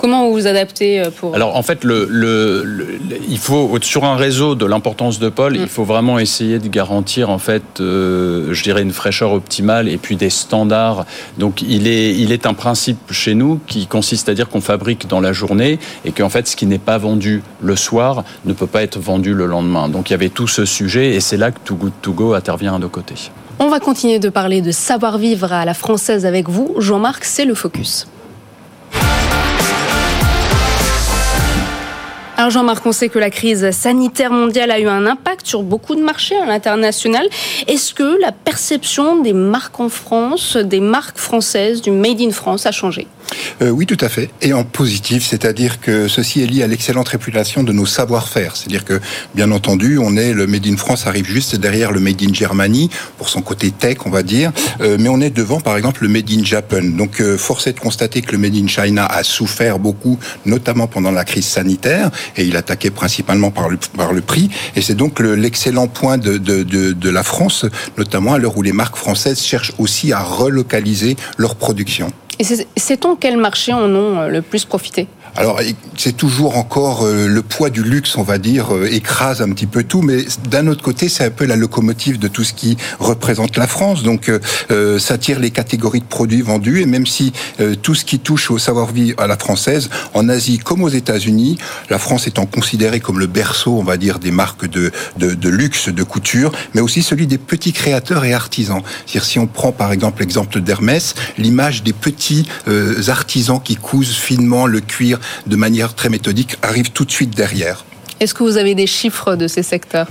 Comment 0.00 0.26
vous 0.26 0.32
vous 0.32 0.46
adaptez 0.46 1.00
euh, 1.00 1.10
pour 1.10 1.34
Alors 1.34 1.56
en 1.56 1.62
fait, 1.62 1.84
le, 1.84 3.00
il 3.28 3.38
faut 3.38 3.78
sur 3.80 4.04
un 4.04 4.16
réseau 4.16 4.54
de 4.54 4.66
l'importance 4.66 5.18
de 5.18 5.28
Paul, 5.28 5.56
il 5.56 5.62
mm. 5.62 5.68
faut 5.68 5.84
vraiment 5.84 6.18
essayer 6.18 6.58
de 6.58 6.68
garantir 6.68 7.30
en 7.30 7.38
fait, 7.38 7.62
euh, 7.80 8.52
je 8.52 8.62
dirais 8.62 8.82
une 8.82 8.92
fraîcheur 8.92 9.32
optimale 9.32 9.88
et 9.88 9.96
puis 9.96 10.16
des 10.16 10.30
standards. 10.30 11.04
Donc 11.38 11.62
il 11.62 11.86
est 11.86 12.14
il 12.14 12.32
est 12.32 12.46
un 12.46 12.54
principe 12.54 13.12
chez 13.12 13.34
nous 13.34 13.60
qui 13.66 13.86
consiste 13.86 14.28
à 14.28 14.34
dire 14.34 14.48
qu'on 14.48 14.60
fabrique 14.60 15.08
dans 15.08 15.20
la 15.20 15.32
journée 15.32 15.78
et 16.04 16.12
qu'en 16.12 16.28
fait 16.28 16.46
ce 16.46 16.56
qui 16.56 16.66
n'est 16.66 16.78
pas 16.78 16.98
vendu 16.98 17.42
le 17.60 17.76
soir 17.76 18.24
ne 18.44 18.52
peut 18.52 18.66
pas 18.66 18.82
être 18.82 18.98
vendu 18.98 19.34
le 19.34 19.46
lendemain. 19.46 19.88
Donc 19.88 20.10
il 20.10 20.12
y 20.12 20.14
avait 20.14 20.28
tout 20.28 20.48
ce 20.48 20.64
sujet 20.64 21.14
et 21.14 21.20
c'est 21.20 21.36
là 21.36 21.50
que 21.50 21.58
Too 21.64 21.76
Good 21.76 21.92
To 22.02 22.12
Go 22.12 22.34
intervient 22.34 22.74
à 22.74 22.78
nos 22.78 22.88
côtés. 22.88 23.30
On 23.58 23.68
va 23.68 23.80
continuer 23.80 24.18
de 24.18 24.28
parler 24.28 24.60
de 24.60 24.72
savoir-vivre 24.72 25.52
à 25.52 25.64
la 25.64 25.74
française 25.74 26.26
avec 26.26 26.48
vous. 26.48 26.74
Jean-Marc, 26.78 27.24
c'est 27.24 27.44
le 27.44 27.54
focus. 27.54 28.08
Alors 32.42 32.50
Jean-Marc, 32.50 32.84
on 32.86 32.90
sait 32.90 33.08
que 33.08 33.20
la 33.20 33.30
crise 33.30 33.70
sanitaire 33.70 34.32
mondiale 34.32 34.72
a 34.72 34.80
eu 34.80 34.88
un 34.88 35.06
impact 35.06 35.46
sur 35.46 35.62
beaucoup 35.62 35.94
de 35.94 36.02
marchés 36.02 36.34
à 36.36 36.44
l'international. 36.44 37.28
Est-ce 37.68 37.94
que 37.94 38.20
la 38.20 38.32
perception 38.32 39.22
des 39.22 39.32
marques 39.32 39.78
en 39.78 39.88
France, 39.88 40.56
des 40.56 40.80
marques 40.80 41.18
françaises, 41.18 41.82
du 41.82 41.92
Made 41.92 42.20
in 42.20 42.32
France 42.32 42.66
a 42.66 42.72
changé? 42.72 43.06
Euh, 43.60 43.70
oui, 43.70 43.86
tout 43.86 43.98
à 44.00 44.08
fait. 44.08 44.30
Et 44.40 44.52
en 44.52 44.64
positif, 44.64 45.26
c'est-à-dire 45.26 45.80
que 45.80 46.08
ceci 46.08 46.42
est 46.42 46.46
lié 46.46 46.62
à 46.62 46.66
l'excellente 46.66 47.08
réputation 47.08 47.62
de 47.62 47.72
nos 47.72 47.86
savoir-faire. 47.86 48.56
C'est-à-dire 48.56 48.84
que, 48.84 49.00
bien 49.34 49.50
entendu, 49.50 49.98
on 49.98 50.16
est 50.16 50.32
le 50.32 50.46
Made 50.46 50.66
in 50.66 50.76
France 50.76 51.06
arrive 51.06 51.26
juste 51.26 51.56
derrière 51.56 51.92
le 51.92 52.00
Made 52.00 52.22
in 52.22 52.32
Germany 52.32 52.90
pour 53.18 53.28
son 53.28 53.42
côté 53.42 53.70
tech, 53.70 53.98
on 54.04 54.10
va 54.10 54.22
dire, 54.22 54.52
euh, 54.80 54.96
mais 54.98 55.08
on 55.08 55.20
est 55.20 55.30
devant, 55.30 55.60
par 55.60 55.76
exemple, 55.76 56.02
le 56.02 56.08
Made 56.08 56.30
in 56.30 56.44
Japan. 56.44 56.82
Donc, 56.82 57.20
euh, 57.20 57.36
force 57.38 57.66
est 57.66 57.72
de 57.72 57.80
constater 57.80 58.22
que 58.22 58.32
le 58.32 58.38
Made 58.38 58.56
in 58.56 58.66
China 58.66 59.06
a 59.06 59.22
souffert 59.22 59.78
beaucoup, 59.78 60.18
notamment 60.46 60.86
pendant 60.86 61.10
la 61.10 61.24
crise 61.24 61.46
sanitaire, 61.46 62.10
et 62.36 62.44
il 62.44 62.56
attaquait 62.56 62.90
principalement 62.90 63.50
par 63.50 63.68
le, 63.68 63.78
par 63.96 64.12
le 64.12 64.20
prix. 64.20 64.50
Et 64.76 64.82
c'est 64.82 64.94
donc 64.94 65.20
l'excellent 65.20 65.88
point 65.88 66.18
de, 66.18 66.38
de, 66.38 66.62
de, 66.62 66.92
de 66.92 67.10
la 67.10 67.22
France, 67.22 67.66
notamment 67.98 68.34
à 68.34 68.38
l'heure 68.38 68.56
où 68.56 68.62
les 68.62 68.72
marques 68.72 68.96
françaises 68.96 69.40
cherchent 69.42 69.72
aussi 69.78 70.12
à 70.12 70.20
relocaliser 70.20 71.16
leur 71.38 71.54
production. 71.56 72.12
Et 72.38 72.44
sait-on 72.76 73.16
quel 73.16 73.36
marché 73.36 73.72
en 73.72 73.84
ont 73.94 74.20
euh, 74.20 74.28
le 74.28 74.42
plus 74.42 74.64
profité? 74.64 75.06
Alors, 75.34 75.60
c'est 75.96 76.14
toujours 76.14 76.58
encore 76.58 77.06
euh, 77.06 77.26
le 77.26 77.42
poids 77.42 77.70
du 77.70 77.82
luxe, 77.82 78.18
on 78.18 78.22
va 78.22 78.36
dire, 78.36 78.74
euh, 78.76 78.86
écrase 78.92 79.40
un 79.40 79.50
petit 79.50 79.66
peu 79.66 79.82
tout, 79.82 80.02
mais 80.02 80.26
d'un 80.50 80.66
autre 80.66 80.82
côté, 80.82 81.08
c'est 81.08 81.24
un 81.24 81.30
peu 81.30 81.46
la 81.46 81.56
locomotive 81.56 82.18
de 82.18 82.28
tout 82.28 82.44
ce 82.44 82.52
qui 82.52 82.76
représente 82.98 83.56
la 83.56 83.66
France. 83.66 84.02
Donc, 84.02 84.28
euh, 84.28 84.98
ça 84.98 85.16
tire 85.16 85.38
les 85.38 85.50
catégories 85.50 86.00
de 86.00 86.04
produits 86.04 86.42
vendus, 86.42 86.82
et 86.82 86.86
même 86.86 87.06
si 87.06 87.32
tout 87.82 87.94
ce 87.94 88.04
qui 88.04 88.18
touche 88.18 88.50
au 88.50 88.58
savoir-vivre 88.58 89.18
à 89.20 89.26
la 89.26 89.36
française, 89.36 89.88
en 90.14 90.28
Asie 90.28 90.58
comme 90.58 90.82
aux 90.82 90.88
États-Unis, 90.88 91.56
la 91.88 91.98
France 91.98 92.26
étant 92.26 92.46
considérée 92.46 93.00
comme 93.00 93.18
le 93.18 93.26
berceau, 93.26 93.78
on 93.78 93.84
va 93.84 93.96
dire, 93.96 94.18
des 94.18 94.30
marques 94.30 94.66
de, 94.66 94.92
de, 95.18 95.34
de 95.34 95.48
luxe, 95.48 95.88
de 95.88 96.02
couture, 96.02 96.52
mais 96.74 96.80
aussi 96.80 97.02
celui 97.02 97.26
des 97.26 97.38
petits 97.38 97.72
créateurs 97.72 98.24
et 98.24 98.34
artisans. 98.34 98.82
C'est-à-dire, 99.06 99.24
si 99.24 99.38
on 99.38 99.46
prend 99.46 99.72
par 99.72 99.92
exemple 99.92 100.20
l'exemple 100.20 100.60
d'Hermès, 100.60 101.14
l'image 101.38 101.82
des 101.82 101.92
petits 101.92 102.46
artisans 103.08 103.60
qui 103.62 103.76
cousent 103.76 104.16
finement 104.16 104.66
le 104.66 104.80
cuir 104.80 105.20
de 105.46 105.56
manière 105.56 105.94
très 105.94 106.08
méthodique 106.08 106.56
arrive 106.62 106.90
tout 106.90 107.04
de 107.04 107.10
suite 107.10 107.34
derrière. 107.34 107.84
Est-ce 108.22 108.34
que 108.34 108.44
vous 108.44 108.56
avez 108.56 108.76
des 108.76 108.86
chiffres 108.86 109.34
de 109.34 109.48
ces 109.48 109.64
secteurs? 109.64 110.06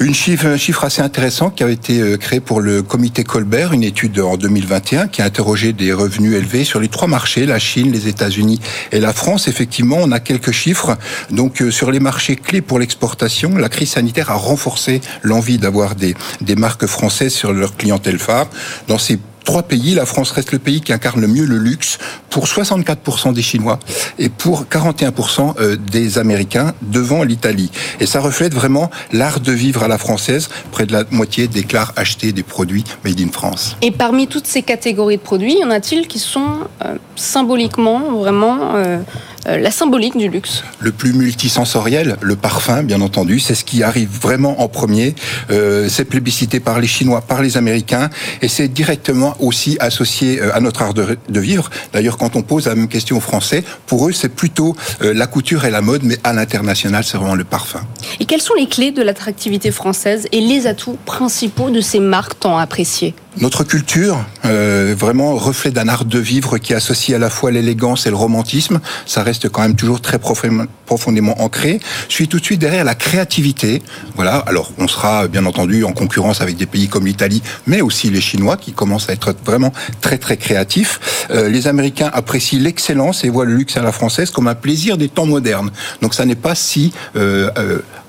Une 0.00 0.12
chiffre, 0.12 0.46
Un 0.46 0.56
chiffre 0.56 0.82
assez 0.82 1.02
intéressant 1.02 1.50
qui 1.50 1.62
a 1.62 1.70
été 1.70 2.00
euh, 2.00 2.16
créé 2.16 2.40
pour 2.40 2.60
le 2.60 2.82
comité 2.82 3.22
Colbert, 3.22 3.72
une 3.72 3.84
étude 3.84 4.18
en 4.18 4.36
2021 4.36 5.06
qui 5.06 5.22
a 5.22 5.24
interrogé 5.24 5.72
des 5.72 5.92
revenus 5.92 6.34
élevés 6.34 6.64
sur 6.64 6.80
les 6.80 6.88
trois 6.88 7.06
marchés, 7.06 7.46
la 7.46 7.60
Chine, 7.60 7.92
les 7.92 8.08
États-Unis 8.08 8.60
et 8.90 8.98
la 8.98 9.12
France. 9.12 9.46
Effectivement, 9.46 9.98
on 10.00 10.10
a 10.10 10.18
quelques 10.18 10.50
chiffres. 10.50 10.96
Donc 11.30 11.62
euh, 11.62 11.70
sur 11.70 11.92
les 11.92 12.00
marchés 12.00 12.34
clés 12.34 12.60
pour 12.60 12.80
l'exportation, 12.80 13.56
la 13.56 13.68
crise 13.68 13.90
sanitaire 13.90 14.32
a 14.32 14.34
renforcé 14.34 15.00
l'envie 15.22 15.58
d'avoir 15.58 15.94
des, 15.94 16.16
des 16.40 16.56
marques 16.56 16.86
françaises 16.86 17.34
sur 17.34 17.52
leur 17.52 17.76
clientèle 17.76 18.18
phare. 18.18 18.48
Dans 18.88 18.98
ces 18.98 19.20
trois 19.44 19.62
pays, 19.62 19.94
la 19.94 20.06
France 20.06 20.30
reste 20.30 20.52
le 20.52 20.58
pays 20.58 20.80
qui 20.80 20.92
incarne 20.92 21.20
le 21.20 21.28
mieux 21.28 21.44
le 21.44 21.58
luxe 21.58 21.98
pour 22.30 22.46
64% 22.46 23.32
des 23.32 23.42
Chinois 23.42 23.78
et 24.18 24.28
pour 24.28 24.64
41% 24.64 25.54
euh, 25.60 25.76
des 25.76 26.18
Américains 26.18 26.74
devant 26.82 27.22
l'Italie. 27.22 27.70
Et 28.00 28.06
ça 28.06 28.20
reflète 28.20 28.54
vraiment 28.54 28.90
l'art 29.12 29.40
de 29.40 29.52
vivre 29.52 29.82
à 29.82 29.88
la 29.88 29.98
française. 29.98 30.48
Près 30.72 30.86
de 30.86 30.92
la 30.92 31.04
moitié 31.10 31.46
déclarent 31.46 31.92
acheter 31.96 32.32
des 32.32 32.42
produits 32.42 32.84
made 33.04 33.20
in 33.20 33.30
France. 33.30 33.76
Et 33.82 33.90
parmi 33.90 34.26
toutes 34.26 34.46
ces 34.46 34.62
catégories 34.62 35.18
de 35.18 35.22
produits, 35.22 35.58
y 35.60 35.64
en 35.64 35.70
a-t-il 35.70 36.08
qui 36.08 36.18
sont 36.18 36.66
euh, 36.84 36.96
symboliquement 37.16 38.12
vraiment 38.12 38.74
euh, 38.74 38.98
la 39.46 39.70
symbolique 39.70 40.16
du 40.16 40.28
luxe 40.28 40.64
Le 40.80 40.92
plus 40.92 41.12
multisensoriel, 41.12 42.16
le 42.20 42.36
parfum, 42.36 42.82
bien 42.82 43.00
entendu, 43.00 43.40
c'est 43.40 43.54
ce 43.54 43.64
qui 43.64 43.82
arrive 43.82 44.08
vraiment 44.08 44.60
en 44.60 44.68
premier. 44.68 45.14
Euh, 45.50 45.88
c'est 45.88 46.04
plébiscité 46.04 46.60
par 46.60 46.80
les 46.80 46.86
Chinois, 46.86 47.20
par 47.20 47.42
les 47.42 47.56
Américains, 47.56 48.10
et 48.42 48.48
c'est 48.48 48.68
directement 48.68 49.36
aussi 49.40 49.76
associé 49.80 50.40
euh, 50.40 50.54
à 50.54 50.60
notre 50.60 50.82
art 50.82 50.94
de, 50.94 51.18
de 51.28 51.40
vivre. 51.40 51.70
D'ailleurs, 51.92 52.16
quand 52.16 52.36
on 52.36 52.42
pose 52.42 52.66
la 52.66 52.74
même 52.74 52.88
question 52.88 53.16
aux 53.16 53.20
Français, 53.20 53.64
pour 53.86 54.08
eux, 54.08 54.12
c'est 54.12 54.28
plutôt 54.28 54.76
euh, 55.02 55.12
la 55.14 55.26
couture 55.26 55.64
et 55.64 55.70
la 55.70 55.80
mode, 55.80 56.02
mais 56.04 56.18
à 56.24 56.32
l'international, 56.32 57.04
c'est 57.04 57.16
vraiment 57.16 57.34
le 57.34 57.44
parfum. 57.44 57.80
Et 58.20 58.24
quelles 58.24 58.42
sont 58.42 58.54
les 58.54 58.66
clés 58.66 58.90
de 58.92 59.02
l'attractivité 59.02 59.70
française 59.70 60.26
et 60.32 60.40
les 60.40 60.66
atouts 60.66 60.98
principaux 61.04 61.70
de 61.70 61.80
ces 61.80 62.00
marques 62.00 62.40
tant 62.40 62.58
appréciées? 62.58 63.14
Notre 63.38 63.64
culture, 63.64 64.24
euh, 64.44 64.94
vraiment 64.96 65.34
reflet 65.34 65.70
d'un 65.70 65.88
art 65.88 66.04
de 66.04 66.18
vivre 66.18 66.58
qui 66.58 66.72
associe 66.72 67.14
à 67.14 67.18
la 67.18 67.30
fois 67.30 67.50
l'élégance 67.50 68.06
et 68.06 68.10
le 68.10 68.16
romantisme, 68.16 68.80
ça 69.06 69.22
reste 69.22 69.48
quand 69.48 69.62
même 69.62 69.74
toujours 69.74 70.00
très 70.00 70.18
profondément 70.18 71.42
ancré. 71.42 71.80
Suit 72.08 72.28
tout 72.28 72.38
de 72.38 72.44
suite 72.44 72.60
derrière 72.60 72.84
la 72.84 72.94
créativité. 72.94 73.82
Voilà. 74.14 74.36
Alors, 74.46 74.72
on 74.78 74.86
sera 74.86 75.26
bien 75.26 75.44
entendu 75.46 75.84
en 75.84 75.92
concurrence 75.92 76.40
avec 76.40 76.56
des 76.56 76.66
pays 76.66 76.88
comme 76.88 77.06
l'Italie, 77.06 77.42
mais 77.66 77.80
aussi 77.80 78.08
les 78.10 78.20
Chinois 78.20 78.56
qui 78.56 78.72
commencent 78.72 79.08
à 79.08 79.12
être 79.12 79.34
vraiment 79.44 79.72
très 80.00 80.18
très 80.18 80.36
créatifs. 80.36 81.26
Euh, 81.30 81.48
les 81.48 81.66
Américains 81.66 82.10
apprécient 82.12 82.60
l'excellence 82.60 83.24
et 83.24 83.30
voient 83.30 83.46
le 83.46 83.56
luxe 83.56 83.76
à 83.76 83.82
la 83.82 83.92
française 83.92 84.30
comme 84.30 84.46
un 84.46 84.54
plaisir 84.54 84.96
des 84.96 85.08
temps 85.08 85.26
modernes. 85.26 85.70
Donc, 86.02 86.14
ça 86.14 86.24
n'est 86.24 86.34
pas 86.36 86.54
si 86.54 86.92
euh, 87.16 87.50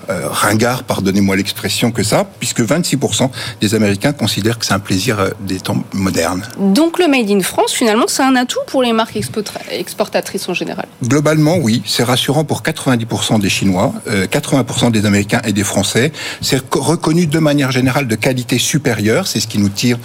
euh 0.10 0.28
ringard, 0.30 0.84
pardonnez-moi 0.84 1.36
l'expression, 1.36 1.92
que 1.92 2.04
ça, 2.04 2.26
puisque 2.40 2.62
26% 2.62 3.30
des 3.62 3.76
Américains 3.76 4.14
considèrent 4.14 4.60
que 4.60 4.66
c'est 4.66 4.74
un 4.74 4.80
plaisir 4.80 5.20
euh, 5.20 5.30
des 5.42 5.60
temps 5.60 5.84
modernes. 5.94 6.44
Donc 6.58 7.00
le 7.00 7.08
Made 7.08 7.30
in 7.30 7.42
France, 7.42 7.72
finalement, 7.74 8.06
c'est 8.08 8.24
un 8.24 8.36
atout 8.36 8.60
pour 8.68 8.84
les 8.84 8.94
marques 8.94 9.18
exportatrices 9.72 10.50
en 10.50 10.54
général? 10.54 10.88
Globalement, 11.04 11.58
oui. 11.58 11.82
C'est 11.86 12.04
rassurant 12.04 12.44
pour 12.44 12.62
90% 12.62 13.40
des 13.40 13.50
Chinois, 13.50 13.94
80% 14.08 14.88
euh, 14.88 14.90
des 14.90 15.06
Américains 15.06 15.42
et 15.46 15.54
des 15.54 15.64
Français. 15.64 16.12
C'est 16.42 16.62
reconnu 16.74 17.28
de 17.28 17.40
manière 17.40 17.72
générale 17.72 18.08
de 18.08 18.16
qualité 18.16 18.58
supérieure, 18.58 19.28
c'est 19.28 19.40
ce 19.40 19.48
qui 19.48 19.58
nous 19.58 19.70
tire 19.70 19.98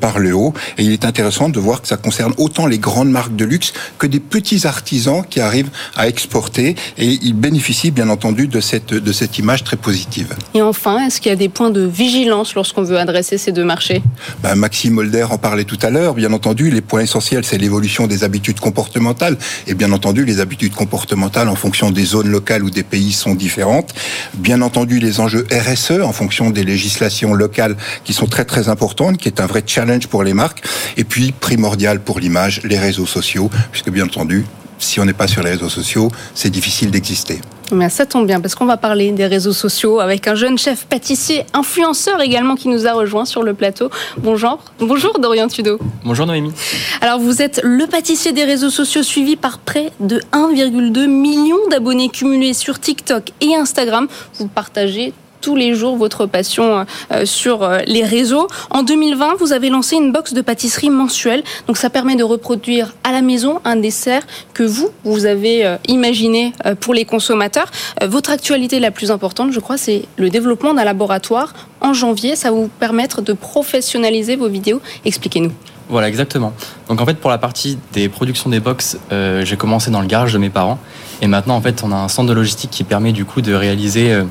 par 0.00 0.18
le 0.18 0.34
haut. 0.34 0.54
Et 0.78 0.84
il 0.84 0.92
est 0.92 1.04
intéressant 1.04 1.48
de 1.48 1.58
voir 1.60 1.82
que 1.82 1.88
ça 1.88 1.96
concerne 1.96 2.34
autant 2.38 2.66
les 2.66 2.78
grandes 2.78 3.10
marques 3.10 3.36
de 3.36 3.44
luxe 3.44 3.72
que 3.98 4.06
des 4.06 4.20
petits 4.20 4.66
artisans 4.66 5.24
qui 5.28 5.40
arrivent 5.40 5.70
à 5.96 6.08
exporter 6.08 6.76
et 6.98 7.18
ils 7.22 7.34
bénéficient 7.34 7.90
bien 7.90 8.08
entendu 8.08 8.48
de 8.48 8.60
cette, 8.60 8.94
de 8.94 9.12
cette 9.12 9.38
image 9.42 9.64
très 9.64 9.76
positive. 9.76 10.34
Et 10.54 10.62
enfin, 10.62 11.06
est-ce 11.06 11.20
qu'il 11.20 11.30
y 11.30 11.32
a 11.32 11.36
des 11.36 11.48
points 11.48 11.70
de 11.70 11.82
vigilance 11.82 12.54
lorsqu'on 12.54 12.82
veut 12.82 12.98
adresser 12.98 13.38
ces 13.38 13.52
deux 13.52 13.64
marchés? 13.64 14.02
Ben, 14.42 14.54
Maxime 14.54 14.94
Molder 14.94 15.24
en 15.30 15.38
parlait 15.38 15.64
tout 15.64 15.78
à 15.82 15.90
l'heure. 15.90 16.14
Bien 16.14 16.32
entendu, 16.32 16.70
les 16.70 16.80
points 16.80 17.00
essentiels, 17.00 17.44
c'est 17.44 17.58
l'évolution 17.58 18.06
des 18.06 18.24
habitudes 18.24 18.60
comportementales. 18.60 19.36
Et 19.66 19.74
bien 19.74 19.92
entendu, 19.92 20.24
les 20.24 20.40
habitudes 20.40 20.74
comportementales 20.74 21.48
en 21.48 21.56
fonction 21.56 21.90
des 21.90 22.04
zones 22.04 22.28
locales 22.28 22.62
ou 22.62 22.70
des 22.70 22.84
pays 22.84 23.12
sont 23.12 23.34
différentes. 23.34 23.92
Bien 24.34 24.62
entendu, 24.62 25.00
les 25.00 25.20
enjeux 25.20 25.46
RSE 25.52 26.00
en 26.02 26.12
fonction 26.12 26.50
des 26.50 26.64
législations 26.64 27.34
locales 27.34 27.76
qui 28.04 28.12
sont 28.12 28.26
très 28.26 28.44
très 28.44 28.68
importantes, 28.68 29.18
qui 29.18 29.28
est 29.28 29.40
un 29.40 29.46
vrai 29.46 29.62
challenge 29.66 30.06
pour 30.06 30.22
les 30.22 30.34
marques. 30.34 30.62
Et 30.96 31.04
puis, 31.04 31.32
primordial 31.32 32.00
pour 32.00 32.20
l'image, 32.20 32.62
les 32.64 32.78
réseaux 32.78 33.06
sociaux, 33.06 33.50
puisque 33.72 33.90
bien 33.90 34.04
entendu, 34.04 34.44
si 34.82 35.00
on 35.00 35.04
n'est 35.04 35.12
pas 35.12 35.28
sur 35.28 35.42
les 35.42 35.50
réseaux 35.50 35.68
sociaux, 35.68 36.10
c'est 36.34 36.50
difficile 36.50 36.90
d'exister. 36.90 37.40
Mais 37.70 37.88
ça 37.88 38.04
tombe 38.04 38.26
bien 38.26 38.40
parce 38.40 38.54
qu'on 38.54 38.66
va 38.66 38.76
parler 38.76 39.12
des 39.12 39.26
réseaux 39.26 39.52
sociaux 39.52 40.00
avec 40.00 40.28
un 40.28 40.34
jeune 40.34 40.58
chef 40.58 40.84
pâtissier, 40.84 41.44
influenceur 41.54 42.20
également 42.20 42.54
qui 42.54 42.68
nous 42.68 42.86
a 42.86 42.92
rejoint 42.92 43.24
sur 43.24 43.42
le 43.42 43.54
plateau. 43.54 43.88
Bonjour, 44.18 44.58
bonjour 44.78 45.18
Dorian 45.18 45.48
Tudo. 45.48 45.78
Bonjour 46.04 46.26
Noémie. 46.26 46.52
Alors 47.00 47.18
vous 47.18 47.40
êtes 47.40 47.60
le 47.64 47.86
pâtissier 47.86 48.32
des 48.32 48.44
réseaux 48.44 48.68
sociaux 48.68 49.02
suivi 49.02 49.36
par 49.36 49.58
près 49.58 49.92
de 50.00 50.20
1,2 50.32 51.06
million 51.06 51.56
d'abonnés 51.70 52.10
cumulés 52.10 52.52
sur 52.52 52.78
TikTok 52.78 53.30
et 53.40 53.54
Instagram. 53.54 54.06
Vous 54.38 54.48
partagez 54.48 55.14
tous 55.42 55.56
les 55.56 55.74
jours 55.74 55.96
votre 55.96 56.24
passion 56.24 56.86
euh, 57.10 57.26
sur 57.26 57.62
euh, 57.62 57.80
les 57.86 58.04
réseaux. 58.04 58.46
En 58.70 58.82
2020, 58.82 59.34
vous 59.38 59.52
avez 59.52 59.68
lancé 59.68 59.96
une 59.96 60.12
box 60.12 60.32
de 60.32 60.40
pâtisserie 60.40 60.88
mensuelle. 60.88 61.42
Donc 61.66 61.76
ça 61.76 61.90
permet 61.90 62.16
de 62.16 62.24
reproduire 62.24 62.94
à 63.04 63.12
la 63.12 63.20
maison 63.20 63.60
un 63.64 63.76
dessert 63.76 64.22
que 64.54 64.62
vous, 64.62 64.88
vous 65.04 65.26
avez 65.26 65.66
euh, 65.66 65.76
imaginé 65.88 66.52
pour 66.80 66.94
les 66.94 67.04
consommateurs. 67.04 67.70
Votre 68.00 68.30
actualité 68.30 68.78
la 68.78 68.92
plus 68.92 69.10
importante, 69.10 69.52
je 69.52 69.58
crois, 69.58 69.76
c'est 69.76 70.04
le 70.16 70.30
développement 70.30 70.74
d'un 70.74 70.84
laboratoire 70.84 71.52
en 71.80 71.92
janvier. 71.92 72.36
Ça 72.36 72.50
va 72.50 72.56
vous 72.56 72.68
permettre 72.68 73.20
de 73.20 73.32
professionnaliser 73.32 74.36
vos 74.36 74.48
vidéos. 74.48 74.80
Expliquez-nous. 75.04 75.52
Voilà, 75.88 76.08
exactement. 76.08 76.52
Donc 76.88 77.00
en 77.00 77.06
fait, 77.06 77.14
pour 77.14 77.30
la 77.30 77.38
partie 77.38 77.76
des 77.92 78.08
productions 78.08 78.48
des 78.48 78.60
box, 78.60 78.96
j'ai 79.10 79.56
commencé 79.56 79.90
dans 79.90 80.00
le 80.00 80.06
garage 80.06 80.32
de 80.32 80.38
mes 80.38 80.50
parents. 80.50 80.78
Et 81.20 81.26
maintenant, 81.26 81.56
en 81.56 81.60
fait, 81.60 81.82
on 81.82 81.90
a 81.90 81.96
un 81.96 82.08
centre 82.08 82.28
de 82.28 82.34
logistique 82.34 82.70
qui 82.70 82.84
permet 82.84 83.12
du 83.12 83.24
coup 83.24 83.40
de 83.40 83.52
réaliser 83.52 84.22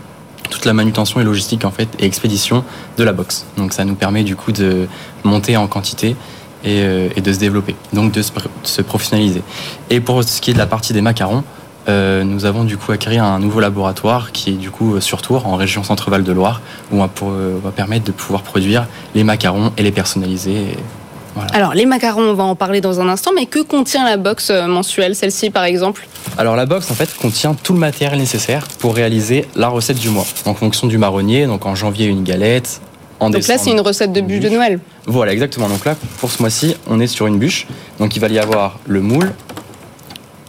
toute 0.51 0.65
la 0.65 0.73
manutention 0.73 1.19
et 1.19 1.23
logistique 1.23 1.65
en 1.65 1.71
fait 1.71 1.89
et 1.97 2.05
expédition 2.05 2.63
de 2.97 3.03
la 3.03 3.13
box. 3.13 3.47
Donc 3.57 3.73
ça 3.73 3.83
nous 3.85 3.95
permet 3.95 4.23
du 4.23 4.35
coup 4.35 4.51
de 4.51 4.87
monter 5.23 5.57
en 5.57 5.65
quantité 5.65 6.15
et, 6.63 6.81
euh, 6.83 7.09
de 7.09 7.33
se 7.33 7.39
développer, 7.39 7.75
donc 7.93 8.11
de 8.11 8.21
se, 8.21 8.81
professionnaliser. 8.83 9.41
Et 9.89 9.99
pour 9.99 10.23
ce 10.23 10.39
qui 10.41 10.51
est 10.51 10.53
de 10.53 10.59
la 10.59 10.67
partie 10.67 10.93
des 10.93 11.01
macarons, 11.01 11.43
euh, 11.89 12.23
nous 12.23 12.45
avons 12.45 12.63
du 12.63 12.77
coup 12.77 12.91
acquis 12.91 13.17
un 13.17 13.39
nouveau 13.39 13.59
laboratoire 13.59 14.31
qui 14.31 14.51
est 14.51 14.57
du 14.57 14.69
coup 14.69 15.01
sur 15.01 15.23
Tours, 15.23 15.47
en 15.47 15.55
région 15.55 15.83
Centre-Val 15.83 16.23
de 16.23 16.31
Loire, 16.31 16.61
où 16.91 17.01
on 17.01 17.07
va, 17.07 17.71
permettre 17.71 18.05
de 18.05 18.11
pouvoir 18.11 18.43
produire 18.43 18.85
les 19.15 19.23
macarons 19.23 19.71
et 19.77 19.83
les 19.83 19.91
personnaliser. 19.91 20.77
Alors, 21.53 21.73
les 21.73 21.85
macarons, 21.85 22.21
on 22.23 22.33
va 22.33 22.43
en 22.43 22.55
parler 22.55 22.81
dans 22.81 22.99
un 22.99 23.07
instant, 23.07 23.31
mais 23.35 23.45
que 23.45 23.59
contient 23.59 24.05
la 24.05 24.17
box 24.17 24.49
euh, 24.49 24.67
mensuelle, 24.67 25.15
celle-ci 25.15 25.49
par 25.49 25.63
exemple? 25.63 26.07
Alors, 26.37 26.55
la 26.55 26.65
box, 26.65 26.91
en 26.91 26.93
fait, 26.93 27.13
contient 27.15 27.53
tout 27.53 27.73
le 27.73 27.79
matériel 27.79 28.19
nécessaire 28.19 28.67
pour 28.79 28.95
réaliser 28.95 29.45
la 29.55 29.69
recette 29.69 29.99
du 29.99 30.09
mois. 30.09 30.25
En 30.45 30.53
fonction 30.53 30.87
du 30.87 30.97
marronnier, 30.97 31.45
donc 31.45 31.65
en 31.65 31.75
janvier, 31.75 32.07
une 32.07 32.23
galette. 32.23 32.81
En 33.19 33.29
donc 33.29 33.47
là, 33.47 33.57
c'est 33.57 33.71
une 33.71 33.81
recette 33.81 34.11
de 34.13 34.21
bûche 34.21 34.39
de 34.39 34.49
Noël 34.49 34.79
Voilà, 35.05 35.31
exactement. 35.31 35.69
Donc 35.69 35.85
là, 35.85 35.95
pour 36.19 36.31
ce 36.31 36.41
mois-ci, 36.41 36.75
on 36.87 36.99
est 36.99 37.07
sur 37.07 37.27
une 37.27 37.37
bûche. 37.37 37.67
Donc 37.99 38.15
il 38.15 38.19
va 38.19 38.27
y 38.27 38.39
avoir 38.39 38.79
le 38.87 39.01
moule, 39.01 39.31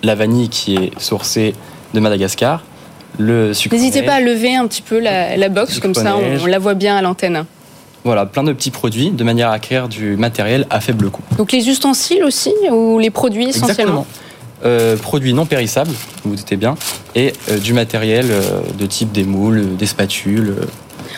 la 0.03 0.15
vanille 0.15 0.49
qui 0.49 0.77
est 0.77 0.99
sourcée 0.99 1.55
de 1.93 2.01
Madagascar, 2.01 2.62
le 3.19 3.53
sucre. 3.53 3.75
N'hésitez 3.75 4.03
pas 4.03 4.15
à 4.15 4.21
lever 4.21 4.57
un 4.57 4.67
petit 4.67 4.81
peu 4.81 4.99
la, 4.99 5.49
box, 5.51 5.81
comme 5.81 5.95
ça 5.95 6.17
on 6.17 6.47
la 6.47 6.59
voit 6.59 6.75
bien 6.75 6.97
à 6.97 7.03
l'antenne. 7.03 7.45
Voilà, 8.05 8.27
plein 8.27 8.43
de 8.43 8.53
petits 8.53 8.71
produits 8.71 9.11
de 9.11 9.25
manière 9.25 9.51
à 9.51 9.59
créer 9.59 9.87
du 9.89 10.17
matériel 10.17 10.67
à 10.71 10.81
faible 10.81 11.11
coût. 11.11 11.23
Donc 11.39 11.53
les 11.53 11.69
ustensiles 11.69 12.25
aussi 12.25 12.53
ou 12.71 12.99
les 12.99 13.11
produits 13.11 13.49
essentiellement? 13.49 13.71
Exactement. 13.71 14.07
Euh, 14.65 14.97
produits 14.97 15.35
non 15.35 15.45
périssables, 15.45 15.91
vous 16.25 16.31
vous 16.31 16.37
doutez 16.37 16.57
bien, 16.57 16.77
et 17.17 17.33
euh, 17.49 17.59
du 17.59 17.73
matériel 17.73 18.27
euh, 18.31 18.61
de 18.79 18.87
type 18.87 19.11
des 19.11 19.25
moules, 19.25 19.77
des 19.77 19.87
spatules. 19.87 20.55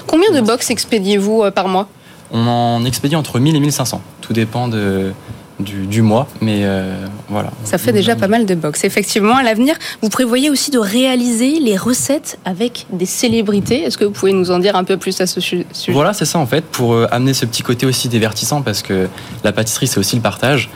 Combien 0.07 0.31
de 0.31 0.41
box 0.41 0.71
expédiez-vous 0.71 1.51
par 1.55 1.69
mois? 1.69 1.89
On 2.31 2.47
en 2.47 2.85
expédie 2.87 3.17
entre 3.17 3.39
1000 3.39 3.55
et 3.55 3.61
1500. 3.61 4.01
Tout 4.23 4.33
dépend 4.33 4.69
de, 4.69 5.13
du, 5.61 6.03
mois, 6.03 6.27
mais 6.41 6.61
euh, 6.63 7.07
voilà. 7.29 7.51
Ça 7.65 7.79
fait 7.79 7.93
déjà 7.93 8.17
pas 8.17 8.29
mal 8.29 8.45
de 8.45 8.55
box. 8.55 8.85
Effectivement, 8.85 9.37
à 9.37 9.43
l'avenir, 9.43 9.77
vous 10.03 10.09
prévoyez 10.09 10.51
aussi 10.51 10.71
de 10.71 10.79
réaliser 10.79 11.61
les 11.61 11.77
recettes 11.77 12.39
avec 12.45 12.87
des 12.91 13.07
célébrités. 13.07 13.83
Est-ce 13.83 13.97
que 13.97 14.05
vous 14.05 14.11
pouvez 14.11 14.33
nous 14.33 14.51
en 14.51 14.59
dire 14.59 14.75
un 14.77 14.85
peu 14.85 14.97
plus 14.97 15.21
à 15.21 15.27
ce 15.27 15.41
sujet? 15.41 15.67
Voilà, 15.89 16.13
c'est 16.13 16.25
ça 16.25 16.39
en 16.39 16.47
fait, 16.47 16.65
pour 16.65 16.95
euh, 16.95 17.07
amener 17.11 17.35
ce 17.35 17.47
petit 17.47 17.63
côté 17.63 17.87
aussi 17.87 18.09
divertissant, 18.09 18.63
parce 18.63 18.83
que 18.83 19.09
la 19.45 19.53
pâtisserie, 19.53 19.87
c'est 19.87 19.99
aussi 19.99 20.17
le 20.17 20.23
partage. 20.23 20.71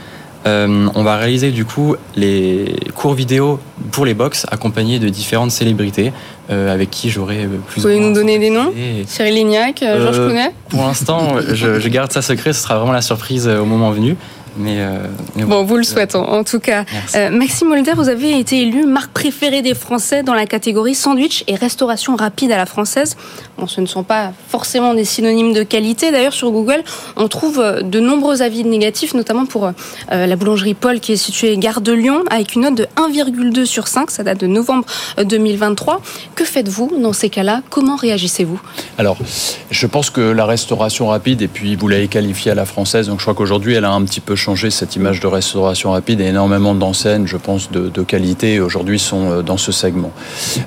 Euh, 0.46 0.86
on 0.94 1.02
va 1.02 1.16
réaliser 1.16 1.50
du 1.50 1.64
coup 1.64 1.96
les 2.14 2.76
cours 2.94 3.14
vidéo 3.14 3.58
pour 3.90 4.06
les 4.06 4.14
box 4.14 4.46
accompagnés 4.48 5.00
de 5.00 5.08
différentes 5.08 5.50
célébrités 5.50 6.12
avec 6.48 6.88
qui 6.90 7.10
j'aurai 7.10 7.46
plus. 7.66 7.82
Vous 7.82 7.88
pouvez 7.88 8.00
nous 8.00 8.14
donner 8.14 8.38
des 8.38 8.48
noms? 8.48 8.72
Cyril 9.06 9.34
Lignac, 9.34 9.80
Georges 9.80 10.16
Clooney 10.16 10.50
Pour 10.70 10.82
l'instant, 10.82 11.34
je, 11.52 11.78
je, 11.78 11.88
garde 11.88 12.10
ça 12.10 12.22
secret. 12.22 12.54
Ce 12.54 12.62
sera 12.62 12.78
vraiment 12.78 12.92
la 12.92 13.02
surprise 13.02 13.46
au 13.46 13.66
moment 13.66 13.90
venu. 13.90 14.16
Mais, 14.58 14.84
bon, 15.36 15.64
vous 15.64 15.76
le 15.76 15.84
souhaitons 15.84 16.24
en 16.24 16.44
tout 16.44 16.60
cas. 16.60 16.84
Maxime 17.30 17.72
Holder, 17.72 17.92
vous 17.96 18.08
avez 18.08 18.38
été 18.38 18.62
élu 18.62 18.84
marque 18.84 19.12
préférée 19.12 19.62
des 19.62 19.74
Français 19.74 20.22
dans 20.22 20.34
la 20.34 20.46
catégorie 20.46 20.94
sandwich 20.94 21.44
et 21.46 21.54
restauration 21.54 22.16
rapide 22.16 22.50
à 22.52 22.56
la 22.56 22.66
française. 22.66 23.16
Bon, 23.56 23.66
ce 23.66 23.80
ne 23.80 23.86
sont 23.86 24.02
pas 24.02 24.32
forcément 24.48 24.94
des 24.94 25.04
synonymes 25.04 25.52
de 25.52 25.62
qualité. 25.62 26.10
D'ailleurs, 26.10 26.32
sur 26.32 26.50
Google, 26.50 26.82
on 27.16 27.28
trouve 27.28 27.62
de 27.82 28.00
nombreux 28.00 28.42
avis 28.42 28.64
négatifs, 28.64 29.14
notamment 29.14 29.46
pour 29.46 29.70
la 30.10 30.36
boulangerie 30.36 30.74
Paul 30.74 31.00
qui 31.00 31.12
est 31.12 31.16
située 31.16 31.56
gare 31.56 31.80
de 31.80 31.92
Lyon 31.92 32.24
avec 32.30 32.54
une 32.54 32.62
note 32.62 32.74
de 32.74 32.86
1,2 32.96 33.64
sur 33.64 33.86
5. 33.86 34.10
Ça 34.10 34.24
date 34.24 34.40
de 34.40 34.46
novembre 34.46 34.84
2023. 35.22 36.00
Que 36.34 36.44
faites-vous 36.44 36.98
dans 37.00 37.12
ces 37.12 37.30
cas-là? 37.30 37.62
Comment 37.70 37.96
réagissez-vous? 37.96 38.60
Alors, 38.98 39.18
je 39.70 39.86
pense 39.86 40.10
que 40.10 40.20
la 40.20 40.46
restauration 40.46 41.08
rapide, 41.08 41.42
et 41.42 41.48
puis 41.48 41.76
vous 41.76 41.86
l'avez 41.86 42.08
qualifiée 42.08 42.50
à 42.50 42.54
la 42.54 42.64
française, 42.64 43.08
donc 43.08 43.18
je 43.18 43.24
crois 43.24 43.34
qu'aujourd'hui 43.34 43.74
elle 43.74 43.84
a 43.84 43.90
un 43.90 44.04
petit 44.04 44.20
peu 44.20 44.34
changé 44.34 44.47
cette 44.56 44.96
image 44.96 45.20
de 45.20 45.26
restauration 45.26 45.92
rapide 45.92 46.20
et 46.20 46.26
énormément 46.26 46.74
d'enseignes, 46.74 47.26
je 47.26 47.36
pense, 47.36 47.70
de, 47.70 48.02
qualité 48.02 48.60
aujourd'hui 48.60 48.98
sont 48.98 49.30
euh, 49.30 49.42
dans 49.42 49.56
ce 49.56 49.72
segment. 49.72 50.12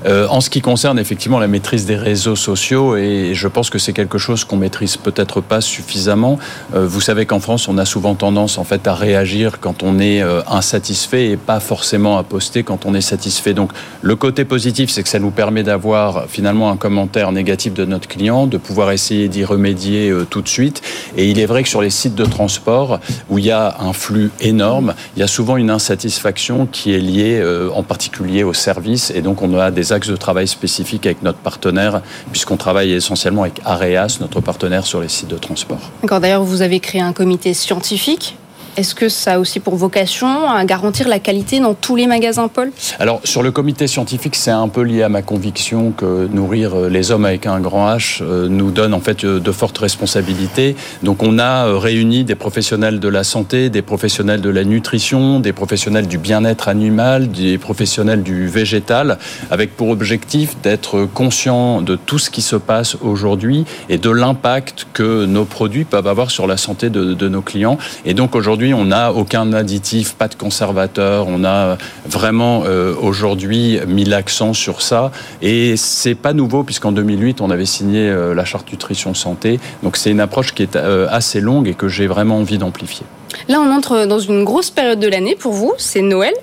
Euh, 0.05 0.27
en 0.27 0.41
ce 0.41 0.49
qui 0.49 0.61
concerne 0.61 0.99
effectivement 0.99 1.39
la 1.39 1.47
maîtrise 1.47 1.85
des 1.85 1.95
réseaux 1.95 2.35
sociaux, 2.35 2.95
et 2.95 3.31
je 3.33 3.47
pense 3.47 3.69
que 3.69 3.79
c'est 3.79 3.93
quelque 3.93 4.17
chose 4.17 4.43
qu'on 4.43 4.57
maîtrise 4.57 4.97
peut-être 4.97 5.41
pas 5.41 5.61
suffisamment. 5.61 6.37
Euh, 6.75 6.85
vous 6.85 7.01
savez 7.01 7.25
qu'en 7.25 7.39
France, 7.39 7.67
on 7.67 7.77
a 7.77 7.85
souvent 7.85 8.13
tendance 8.15 8.57
en 8.57 8.63
fait 8.63 8.85
à 8.87 8.93
réagir 8.93 9.59
quand 9.59 9.83
on 9.83 9.99
est 9.99 10.21
insatisfait 10.47 11.29
et 11.29 11.37
pas 11.37 11.59
forcément 11.59 12.17
à 12.17 12.23
poster 12.23 12.63
quand 12.63 12.85
on 12.85 12.93
est 12.93 13.01
satisfait. 13.01 13.53
Donc 13.53 13.71
le 14.01 14.15
côté 14.15 14.45
positif, 14.45 14.89
c'est 14.89 15.03
que 15.03 15.09
ça 15.09 15.19
nous 15.19 15.31
permet 15.31 15.63
d'avoir 15.63 16.25
finalement 16.27 16.69
un 16.69 16.77
commentaire 16.77 17.31
négatif 17.31 17.73
de 17.73 17.85
notre 17.85 18.07
client, 18.07 18.47
de 18.47 18.57
pouvoir 18.57 18.91
essayer 18.91 19.27
d'y 19.27 19.43
remédier 19.43 20.13
tout 20.29 20.41
de 20.41 20.47
suite. 20.47 20.81
Et 21.17 21.29
il 21.29 21.39
est 21.39 21.45
vrai 21.45 21.63
que 21.63 21.69
sur 21.69 21.81
les 21.81 21.89
sites 21.89 22.15
de 22.15 22.25
transport, 22.25 22.99
où 23.29 23.39
il 23.39 23.45
y 23.45 23.51
a 23.51 23.60
un 23.79 23.93
flux 23.93 24.31
énorme, 24.39 24.93
il 25.15 25.19
y 25.19 25.23
a 25.23 25.27
souvent 25.27 25.57
une 25.57 25.69
insatisfaction 25.69 26.65
qui 26.65 26.93
est 26.93 26.99
liée 26.99 27.39
euh, 27.39 27.69
en 27.73 27.83
particulier 27.83 28.43
au 28.43 28.53
service. 28.53 29.11
Et 29.11 29.21
donc 29.21 29.41
on 29.41 29.57
a 29.57 29.71
des 29.71 29.93
axes 29.93 30.09
de 30.09 30.15
travail 30.15 30.47
spécifiques 30.47 31.05
avec 31.05 31.23
notre 31.23 31.39
partenaire, 31.39 32.01
puisqu'on 32.31 32.57
travaille 32.57 32.93
essentiellement 32.93 33.43
avec 33.43 33.61
Areas, 33.65 34.17
notre 34.21 34.41
partenaire 34.41 34.85
sur 34.85 35.01
les 35.01 35.09
sites 35.09 35.29
de 35.29 35.37
transport. 35.37 35.79
D'ailleurs 36.21 36.43
vous 36.43 36.61
avez 36.61 36.79
créé 36.79 37.01
un 37.01 37.13
comité 37.13 37.53
scientifique 37.53 38.35
est-ce 38.77 38.95
que 38.95 39.09
ça 39.09 39.33
a 39.33 39.39
aussi 39.39 39.59
pour 39.59 39.75
vocation 39.75 40.49
à 40.49 40.63
garantir 40.63 41.07
la 41.07 41.19
qualité 41.19 41.59
dans 41.59 41.73
tous 41.73 41.95
les 41.95 42.07
magasins, 42.07 42.47
Paul? 42.47 42.71
Alors, 42.99 43.19
sur 43.25 43.43
le 43.43 43.51
comité 43.51 43.87
scientifique, 43.87 44.35
c'est 44.35 44.51
un 44.51 44.69
peu 44.69 44.81
lié 44.81 45.03
à 45.03 45.09
ma 45.09 45.21
conviction 45.21 45.91
que 45.91 46.27
nourrir 46.27 46.75
euh, 46.75 46.89
les 46.89 47.11
hommes 47.11 47.25
avec 47.25 47.45
un 47.47 47.59
grand 47.59 47.93
H 47.93 48.21
euh, 48.21 48.47
nous 48.47 48.71
donne 48.71 48.93
en 48.93 49.01
fait 49.01 49.23
euh, 49.23 49.39
de 49.39 49.51
fortes 49.51 49.77
responsabilités. 49.77 50.75
Donc, 51.03 51.21
on 51.21 51.37
a 51.37 51.77
réuni 51.77 52.23
des 52.23 52.35
professionnels 52.35 52.99
de 52.99 53.07
la 53.09 53.23
santé, 53.23 53.69
des 53.69 53.81
professionnels 53.81 54.41
de 54.41 54.49
la 54.49 54.63
nutrition, 54.63 55.39
des 55.39 55.53
professionnels 55.53 56.07
du 56.07 56.17
bien-être 56.17 56.69
animal, 56.69 57.29
des 57.29 57.57
professionnels 57.57 58.23
du 58.23 58.47
végétal, 58.47 59.17
avec 59.49 59.75
pour 59.75 59.89
objectif 59.89 60.55
d'être 60.61 61.05
conscient 61.13 61.81
de 61.81 61.95
tout 61.95 62.19
ce 62.19 62.29
qui 62.29 62.41
se 62.41 62.55
passe 62.55 62.95
aujourd'hui 63.01 63.65
et 63.89 63.97
de 63.97 64.09
l'impact 64.09 64.87
que 64.93 65.25
nos 65.25 65.45
produits 65.45 65.83
peuvent 65.83 66.07
avoir 66.07 66.31
sur 66.31 66.47
la 66.47 66.57
santé 66.57 66.89
de, 66.89 67.13
de 67.13 67.27
nos 67.27 67.41
clients. 67.41 67.77
Et 68.05 68.13
donc, 68.13 68.35
aujourd'hui, 68.35 68.60
on 68.73 68.85
n'a 68.85 69.11
aucun 69.13 69.53
additif, 69.53 70.13
pas 70.13 70.27
de 70.27 70.35
conservateur. 70.35 71.27
On 71.27 71.43
a 71.43 71.77
vraiment 72.05 72.63
euh, 72.65 72.93
aujourd'hui 73.01 73.79
mis 73.87 74.05
l'accent 74.05 74.53
sur 74.53 74.81
ça. 74.81 75.11
Et 75.41 75.75
c'est 75.77 76.15
pas 76.15 76.33
nouveau 76.33 76.63
puisqu'en 76.63 76.91
2008, 76.91 77.41
on 77.41 77.49
avait 77.49 77.65
signé 77.65 78.09
euh, 78.09 78.33
la 78.33 78.45
charte 78.45 78.71
nutrition 78.71 79.13
santé. 79.13 79.59
Donc 79.83 79.97
c'est 79.97 80.11
une 80.11 80.19
approche 80.19 80.53
qui 80.53 80.63
est 80.63 80.75
euh, 80.75 81.07
assez 81.09 81.41
longue 81.41 81.67
et 81.67 81.73
que 81.73 81.87
j'ai 81.87 82.07
vraiment 82.07 82.37
envie 82.37 82.57
d'amplifier. 82.57 83.05
Là, 83.47 83.59
on 83.61 83.71
entre 83.71 84.05
dans 84.05 84.19
une 84.19 84.43
grosse 84.43 84.69
période 84.69 84.99
de 84.99 85.07
l'année 85.07 85.35
pour 85.35 85.53
vous, 85.53 85.73
c'est 85.77 86.01
Noël. 86.01 86.33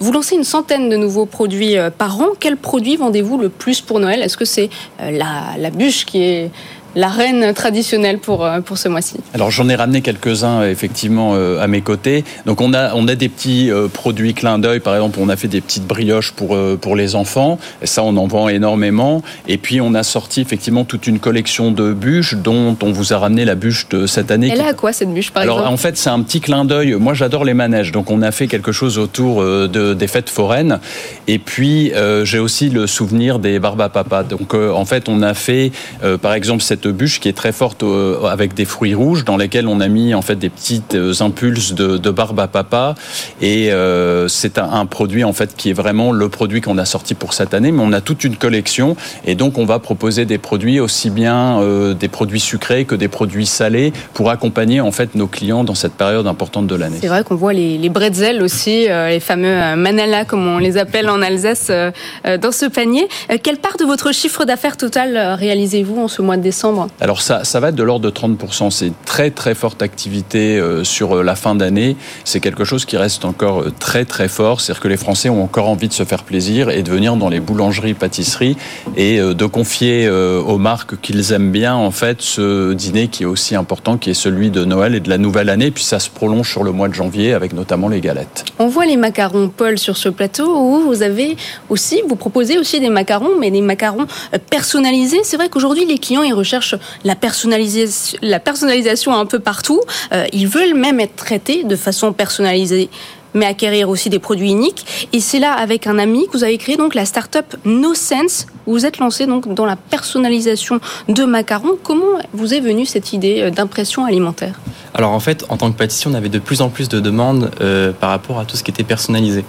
Vous 0.00 0.10
lancez 0.10 0.36
une 0.36 0.44
centaine 0.44 0.88
de 0.88 0.96
nouveaux 0.96 1.26
produits 1.26 1.76
par 1.98 2.18
an. 2.18 2.28
Quels 2.40 2.56
produits 2.56 2.96
vendez-vous 2.96 3.36
le 3.36 3.50
plus 3.50 3.82
pour 3.82 4.00
Noël? 4.00 4.22
Est-ce 4.22 4.38
que 4.38 4.46
c'est 4.46 4.70
la 4.98 5.70
bûche 5.70 6.06
qui 6.06 6.22
est 6.22 6.50
la 6.96 7.08
reine 7.08 7.52
traditionnelle 7.54 8.18
pour, 8.18 8.44
euh, 8.44 8.60
pour 8.60 8.78
ce 8.78 8.88
mois-ci 8.88 9.16
Alors 9.34 9.50
j'en 9.50 9.68
ai 9.68 9.74
ramené 9.74 10.00
quelques-uns 10.00 10.64
effectivement 10.64 11.32
euh, 11.34 11.60
à 11.60 11.66
mes 11.66 11.82
côtés. 11.82 12.24
Donc 12.46 12.60
on 12.60 12.74
a, 12.74 12.94
on 12.94 13.06
a 13.08 13.14
des 13.14 13.28
petits 13.28 13.70
euh, 13.70 13.88
produits 13.88 14.34
clin 14.34 14.58
d'œil, 14.58 14.80
par 14.80 14.94
exemple 14.94 15.18
on 15.20 15.28
a 15.28 15.36
fait 15.36 15.48
des 15.48 15.60
petites 15.60 15.86
brioches 15.86 16.32
pour, 16.32 16.56
pour 16.80 16.96
les 16.96 17.14
enfants, 17.14 17.58
et 17.82 17.86
ça 17.86 18.02
on 18.02 18.16
en 18.16 18.26
vend 18.26 18.48
énormément. 18.48 19.22
Et 19.46 19.58
puis 19.58 19.80
on 19.80 19.94
a 19.94 20.02
sorti 20.02 20.40
effectivement 20.40 20.84
toute 20.84 21.06
une 21.06 21.18
collection 21.18 21.70
de 21.70 21.92
bûches 21.92 22.34
dont 22.34 22.76
on 22.82 22.92
vous 22.92 23.12
a 23.12 23.18
ramené 23.18 23.44
la 23.44 23.54
bûche 23.54 23.88
de 23.88 24.06
cette 24.06 24.30
année. 24.30 24.50
Elle 24.52 24.60
a 24.60 24.68
à 24.68 24.74
quoi 24.74 24.92
cette 24.92 25.12
bûche 25.12 25.30
par 25.30 25.42
Alors, 25.42 25.58
exemple? 25.58 25.74
en 25.74 25.76
fait 25.76 25.96
c'est 25.96 26.10
un 26.10 26.20
petit 26.22 26.40
clin 26.40 26.64
d'œil, 26.64 26.94
moi 26.94 27.14
j'adore 27.14 27.44
les 27.44 27.54
manèges, 27.54 27.92
donc 27.92 28.10
on 28.10 28.22
a 28.22 28.32
fait 28.32 28.48
quelque 28.48 28.72
chose 28.72 28.98
autour 28.98 29.42
de, 29.42 29.94
des 29.94 30.06
fêtes 30.06 30.30
foraines. 30.30 30.80
Et 31.28 31.38
puis 31.38 31.92
j'ai 32.24 32.38
aussi 32.38 32.70
le 32.70 32.86
souvenir 32.86 33.38
des 33.38 33.58
barbes 33.58 33.80
à 33.80 33.88
papa. 33.88 34.22
Donc 34.24 34.54
en 34.54 34.84
fait 34.84 35.08
on 35.08 35.22
a 35.22 35.34
fait 35.34 35.72
par 36.20 36.34
exemple 36.34 36.62
cette 36.62 36.79
bûche 36.88 37.20
qui 37.20 37.28
est 37.28 37.36
très 37.36 37.52
forte 37.52 37.82
euh, 37.82 38.24
avec 38.24 38.54
des 38.54 38.64
fruits 38.64 38.94
rouges 38.94 39.24
dans 39.24 39.36
lesquels 39.36 39.68
on 39.68 39.80
a 39.80 39.88
mis 39.88 40.14
en 40.14 40.22
fait 40.22 40.36
des 40.36 40.48
petites 40.48 40.94
euh, 40.94 41.12
impulses 41.20 41.74
de, 41.74 42.10
barbe 42.10 42.40
à 42.40 42.48
papa 42.48 42.94
et 43.40 43.72
euh, 43.72 44.26
c'est 44.28 44.58
un, 44.58 44.86
produit 44.86 45.22
en 45.24 45.32
fait 45.32 45.54
qui 45.56 45.70
est 45.70 45.74
vraiment 45.74 46.10
le 46.10 46.28
produit 46.28 46.60
qu'on 46.60 46.78
a 46.78 46.84
sorti 46.84 47.14
pour 47.14 47.34
cette 47.34 47.54
année 47.54 47.70
mais 47.70 47.82
on 47.82 47.92
a 47.92 48.00
toute 48.00 48.24
une 48.24 48.36
collection 48.36 48.96
et 49.24 49.34
donc 49.34 49.58
on 49.58 49.64
va 49.64 49.78
proposer 49.78 50.24
des 50.24 50.38
produits 50.38 50.80
aussi 50.80 51.10
bien 51.10 51.60
des 51.98 52.08
produits 52.08 52.40
sucrés 52.40 52.84
que 52.84 52.94
des 52.94 53.08
produits 53.08 53.46
salés 53.46 53.92
pour 54.12 54.30
accompagner 54.30 54.80
en 54.80 54.90
fait 54.90 55.14
nos 55.14 55.26
clients 55.26 55.62
dans 55.62 55.74
cette 55.74 55.94
période 55.94 56.26
importante 56.26 56.66
de 56.66 56.74
l'année. 56.74 56.98
C'est 57.00 57.08
vrai 57.08 57.22
qu'on 57.22 57.36
voit 57.36 57.52
les, 57.52 57.78
les 57.78 57.88
bretzels 57.88 58.42
aussi, 58.42 58.88
les 58.88 59.20
fameux 59.20 59.76
manala 59.76 60.24
comme 60.24 60.46
on 60.46 60.58
les 60.58 60.76
appelle 60.76 61.08
en 61.08 61.22
Alsace 61.22 61.70
dans 61.70 62.52
ce 62.52 62.66
panier. 62.66 63.06
Quelle 63.42 63.58
part 63.58 63.76
de 63.78 63.84
votre 63.84 64.12
chiffre 64.12 64.44
d'affaires 64.44 64.76
total 64.76 65.16
réalisez-vous 65.38 66.00
en 66.00 66.08
ce 66.08 66.22
mois 66.22 66.36
de 66.36 66.42
décembre? 66.42 66.69
Alors 67.00 67.22
ça, 67.22 67.44
ça 67.44 67.60
va 67.60 67.68
être 67.68 67.74
de 67.74 67.82
l'ordre 67.82 68.04
de 68.04 68.10
30%. 68.10 68.70
C'est 68.70 68.92
très 69.04 69.30
très 69.30 69.54
forte 69.54 69.82
activité 69.82 70.58
euh, 70.58 70.84
sur 70.84 71.16
euh, 71.16 71.22
la 71.22 71.34
fin 71.34 71.54
d'année. 71.54 71.96
C'est 72.24 72.40
quelque 72.40 72.64
chose 72.64 72.84
qui 72.84 72.96
reste 72.96 73.24
encore 73.24 73.62
euh, 73.62 73.72
très 73.78 74.04
très 74.04 74.28
fort. 74.28 74.60
C'est-à-dire 74.60 74.82
que 74.82 74.88
les 74.88 74.96
Français 74.96 75.28
ont 75.28 75.42
encore 75.42 75.68
envie 75.68 75.88
de 75.88 75.92
se 75.92 76.04
faire 76.04 76.24
plaisir 76.24 76.70
et 76.70 76.82
de 76.82 76.90
venir 76.90 77.16
dans 77.16 77.28
les 77.28 77.40
boulangeries, 77.40 77.94
pâtisseries 77.94 78.56
et 78.96 79.18
de 79.18 79.46
confier 79.46 80.08
aux 80.10 80.58
marques 80.58 81.00
qu'ils 81.00 81.32
aiment 81.32 81.50
bien 81.50 81.74
en 81.74 81.90
fait 81.90 82.20
ce 82.20 82.72
dîner 82.72 83.08
qui 83.08 83.22
est 83.22 83.26
aussi 83.26 83.54
important, 83.54 83.96
qui 83.96 84.10
est 84.10 84.14
celui 84.14 84.50
de 84.50 84.64
Noël 84.64 84.94
et 84.94 85.00
de 85.00 85.08
la 85.08 85.18
nouvelle 85.18 85.48
année. 85.48 85.70
Puis 85.70 85.84
ça 85.84 85.98
se 85.98 86.10
prolonge 86.10 86.50
sur 86.50 86.62
le 86.62 86.72
mois 86.72 86.88
de 86.88 86.94
janvier 86.94 87.32
avec 87.32 87.52
notamment 87.52 87.88
les 87.88 88.00
galettes. 88.00 88.44
On 88.58 88.68
voit 88.68 88.86
les 88.86 88.96
macarons 88.96 89.48
Paul 89.48 89.78
sur 89.78 89.96
ce 89.96 90.08
plateau 90.08 90.56
où 90.56 90.80
vous 90.82 91.02
avez 91.02 91.36
aussi, 91.68 92.02
vous 92.08 92.16
proposez 92.16 92.58
aussi 92.58 92.80
des 92.80 92.90
macarons, 92.90 93.38
mais 93.38 93.50
des 93.50 93.60
macarons 93.60 94.06
personnalisés. 94.50 95.20
C'est 95.24 95.36
vrai 95.36 95.48
qu'aujourd'hui 95.48 95.86
les 95.86 95.98
clients 95.98 96.22
ils 96.22 96.34
recherchent 96.34 96.59
la 97.04 97.14
personnalisation, 97.14 98.18
la 98.22 98.40
personnalisation 98.40 99.14
un 99.14 99.26
peu 99.26 99.38
partout. 99.38 99.80
Euh, 100.12 100.26
ils 100.32 100.48
veulent 100.48 100.74
même 100.74 101.00
être 101.00 101.16
traités 101.16 101.64
de 101.64 101.76
façon 101.76 102.12
personnalisée 102.12 102.90
mais 103.32 103.46
acquérir 103.46 103.88
aussi 103.88 104.10
des 104.10 104.18
produits 104.18 104.50
uniques. 104.50 105.08
Et 105.12 105.20
c'est 105.20 105.38
là, 105.38 105.52
avec 105.52 105.86
un 105.86 106.00
ami, 106.00 106.26
que 106.26 106.32
vous 106.32 106.42
avez 106.42 106.58
créé 106.58 106.76
donc 106.76 106.96
la 106.96 107.04
start-up 107.04 107.54
No 107.64 107.94
Sense. 107.94 108.46
Vous 108.66 108.72
vous 108.72 108.86
êtes 108.86 108.98
lancé 108.98 109.26
donc 109.26 109.54
dans 109.54 109.66
la 109.66 109.76
personnalisation 109.76 110.80
de 111.08 111.22
macarons. 111.22 111.76
Comment 111.80 112.18
vous 112.32 112.54
est 112.54 112.60
venue 112.60 112.86
cette 112.86 113.12
idée 113.12 113.42
euh, 113.42 113.50
d'impression 113.50 114.04
alimentaire? 114.04 114.58
Alors 114.94 115.12
en 115.12 115.20
fait, 115.20 115.44
en 115.48 115.56
tant 115.56 115.70
que 115.70 115.78
pâtissier, 115.78 116.10
on 116.10 116.14
avait 116.14 116.28
de 116.28 116.40
plus 116.40 116.60
en 116.60 116.70
plus 116.70 116.88
de 116.88 116.98
demandes 116.98 117.52
euh, 117.60 117.92
par 117.92 118.10
rapport 118.10 118.40
à 118.40 118.44
tout 118.44 118.56
ce 118.56 118.64
qui 118.64 118.72
était 118.72 118.82
personnalisé. 118.82 119.44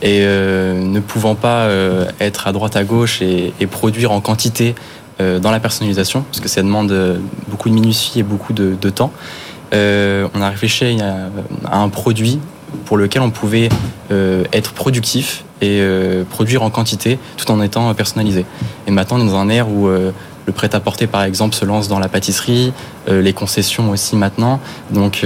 Et 0.00 0.20
ne 0.20 1.00
pouvant 1.00 1.34
pas 1.34 1.68
être 2.20 2.46
à 2.46 2.52
droite 2.52 2.76
à 2.76 2.84
gauche 2.84 3.20
et 3.20 3.52
produire 3.68 4.12
en 4.12 4.20
quantité 4.20 4.76
dans 5.18 5.50
la 5.50 5.60
personnalisation, 5.60 6.22
parce 6.22 6.40
que 6.40 6.48
ça 6.48 6.62
demande 6.62 6.92
euh, 6.92 7.18
beaucoup 7.48 7.68
de 7.68 7.74
minutie 7.74 8.20
et 8.20 8.22
beaucoup 8.22 8.52
de, 8.52 8.90
temps. 8.90 9.12
Euh, 9.74 10.28
on 10.34 10.40
a 10.40 10.48
réfléchi 10.48 10.98
à, 11.00 11.76
un 11.76 11.88
produit 11.88 12.38
pour 12.84 12.96
lequel 12.96 13.22
on 13.22 13.30
pouvait 13.30 13.68
être 14.52 14.72
productif 14.72 15.44
et 15.60 15.82
produire 16.30 16.62
en 16.62 16.70
quantité 16.70 17.18
tout 17.36 17.50
en 17.50 17.62
étant 17.62 17.92
personnalisé. 17.94 18.44
Et 18.86 18.90
maintenant, 18.90 19.18
on 19.18 19.26
est 19.26 19.30
dans 19.30 19.36
un 19.36 19.48
air 19.48 19.68
où 19.68 19.88
le 19.88 20.52
prêt-à-porter, 20.54 21.06
par 21.06 21.22
exemple, 21.22 21.54
se 21.54 21.64
lance 21.64 21.88
dans 21.88 21.98
la 21.98 22.08
pâtisserie, 22.08 22.72
les 23.06 23.32
concessions 23.32 23.90
aussi 23.90 24.16
maintenant. 24.16 24.60
Donc, 24.90 25.24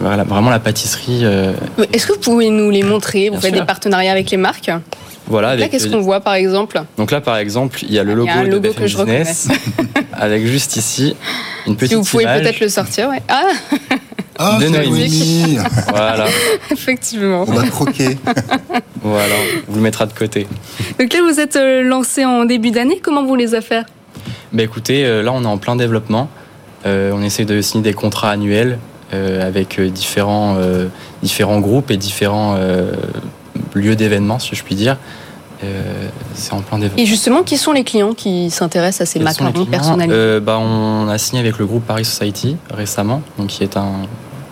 voilà, 0.00 0.24
vraiment 0.24 0.50
la 0.50 0.58
pâtisserie. 0.58 1.24
Est-ce 1.92 2.06
que 2.06 2.12
vous 2.14 2.20
pouvez 2.20 2.50
nous 2.50 2.70
les 2.70 2.82
montrer? 2.82 3.30
Vous 3.30 3.40
faites 3.40 3.54
des 3.54 3.64
partenariats 3.64 4.12
avec 4.12 4.30
les 4.30 4.36
marques? 4.36 4.70
Voilà. 5.26 5.56
Là, 5.56 5.68
qu'est-ce 5.68 5.88
qu'on 5.88 6.00
voit 6.00 6.20
par 6.20 6.34
exemple? 6.34 6.80
Donc 6.96 7.10
là, 7.10 7.20
par 7.20 7.36
exemple, 7.36 7.80
il 7.82 7.92
y 7.92 7.98
a 7.98 8.04
le 8.04 8.14
logo, 8.14 8.30
de 8.48 8.58
BFM 8.58 8.84
Business 8.84 9.48
avec 10.12 10.46
juste 10.46 10.76
ici 10.76 11.16
une 11.66 11.76
petite. 11.76 11.90
Si 11.90 11.94
vous 11.96 12.04
pouvez 12.04 12.24
peut-être 12.24 12.60
le 12.60 12.68
sortir, 12.68 13.08
ouais. 13.08 13.22
Ah. 13.28 13.48
Ah, 14.38 14.58
de 14.60 14.68
Noémie. 14.68 15.58
voilà. 15.88 16.26
Effectivement. 16.70 17.44
On 17.48 17.52
va 17.52 17.66
croquer. 17.66 18.18
voilà, 19.02 19.34
vous 19.66 19.76
le 19.76 19.80
mettra 19.82 20.06
de 20.06 20.12
côté. 20.12 20.46
Donc 20.98 21.12
là, 21.12 21.20
vous 21.22 21.40
êtes 21.40 21.56
euh, 21.56 21.82
lancé 21.82 22.24
en 22.24 22.44
début 22.44 22.70
d'année. 22.70 23.00
Comment 23.02 23.24
vous 23.24 23.34
les 23.34 23.54
avez 23.54 23.64
fait 23.64 23.84
bah 24.52 24.62
écoutez, 24.62 25.04
euh, 25.04 25.22
là, 25.22 25.32
on 25.32 25.42
est 25.42 25.46
en 25.46 25.58
plein 25.58 25.74
développement. 25.74 26.28
Euh, 26.86 27.10
on 27.12 27.22
essaie 27.22 27.44
de 27.44 27.60
signer 27.60 27.82
des 27.82 27.92
contrats 27.92 28.30
annuels 28.30 28.78
avec 29.12 29.80
différents, 29.80 30.58
différents 31.22 31.60
groupes 31.60 31.90
et 31.90 31.96
différents 31.96 32.58
lieux 33.74 33.96
d'événements, 33.96 34.38
si 34.38 34.54
je 34.54 34.62
puis 34.62 34.74
dire. 34.74 34.96
c'est 36.34 36.52
en 36.52 36.60
plein 36.60 36.78
développement. 36.78 37.02
Et 37.02 37.06
justement, 37.06 37.42
qui 37.42 37.56
sont 37.56 37.72
les 37.72 37.84
clients 37.84 38.14
qui 38.14 38.50
s'intéressent 38.50 39.08
à 39.08 39.10
ces 39.10 39.20
macarons 39.20 39.66
personnalisés 39.66 40.40
bah, 40.40 40.58
On 40.58 41.08
a 41.08 41.18
signé 41.18 41.40
avec 41.40 41.58
le 41.58 41.66
groupe 41.66 41.84
Paris 41.84 42.04
Society 42.04 42.56
récemment, 42.70 43.22
donc 43.38 43.48
qui 43.48 43.62
est 43.62 43.76
un, 43.76 44.02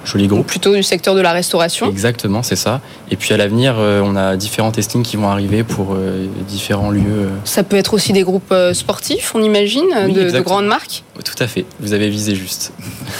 joli 0.04 0.26
groupe. 0.26 0.46
Plutôt 0.46 0.74
du 0.74 0.82
secteur 0.82 1.14
de 1.14 1.20
la 1.20 1.32
restauration. 1.32 1.88
Exactement, 1.88 2.42
c'est 2.42 2.56
ça. 2.56 2.80
Et 3.10 3.16
puis 3.16 3.34
à 3.34 3.36
l'avenir, 3.36 3.74
euh, 3.78 4.02
on 4.04 4.16
a 4.16 4.36
différents 4.36 4.70
testings 4.70 5.02
qui 5.02 5.16
vont 5.16 5.28
arriver 5.28 5.64
pour 5.64 5.94
euh, 5.94 6.26
différents 6.48 6.90
lieux. 6.90 7.02
Euh. 7.06 7.28
Ça 7.44 7.62
peut 7.62 7.76
être 7.76 7.94
aussi 7.94 8.12
des 8.12 8.22
groupes 8.22 8.54
sportifs, 8.72 9.34
on 9.34 9.42
imagine, 9.42 9.88
de, 10.08 10.40
grandes 10.40 10.66
marques 10.66 11.04
Tout 11.24 11.34
à 11.42 11.46
fait, 11.46 11.64
vous 11.80 11.92
avez 11.92 12.08
visé 12.08 12.34
juste. 12.34 12.72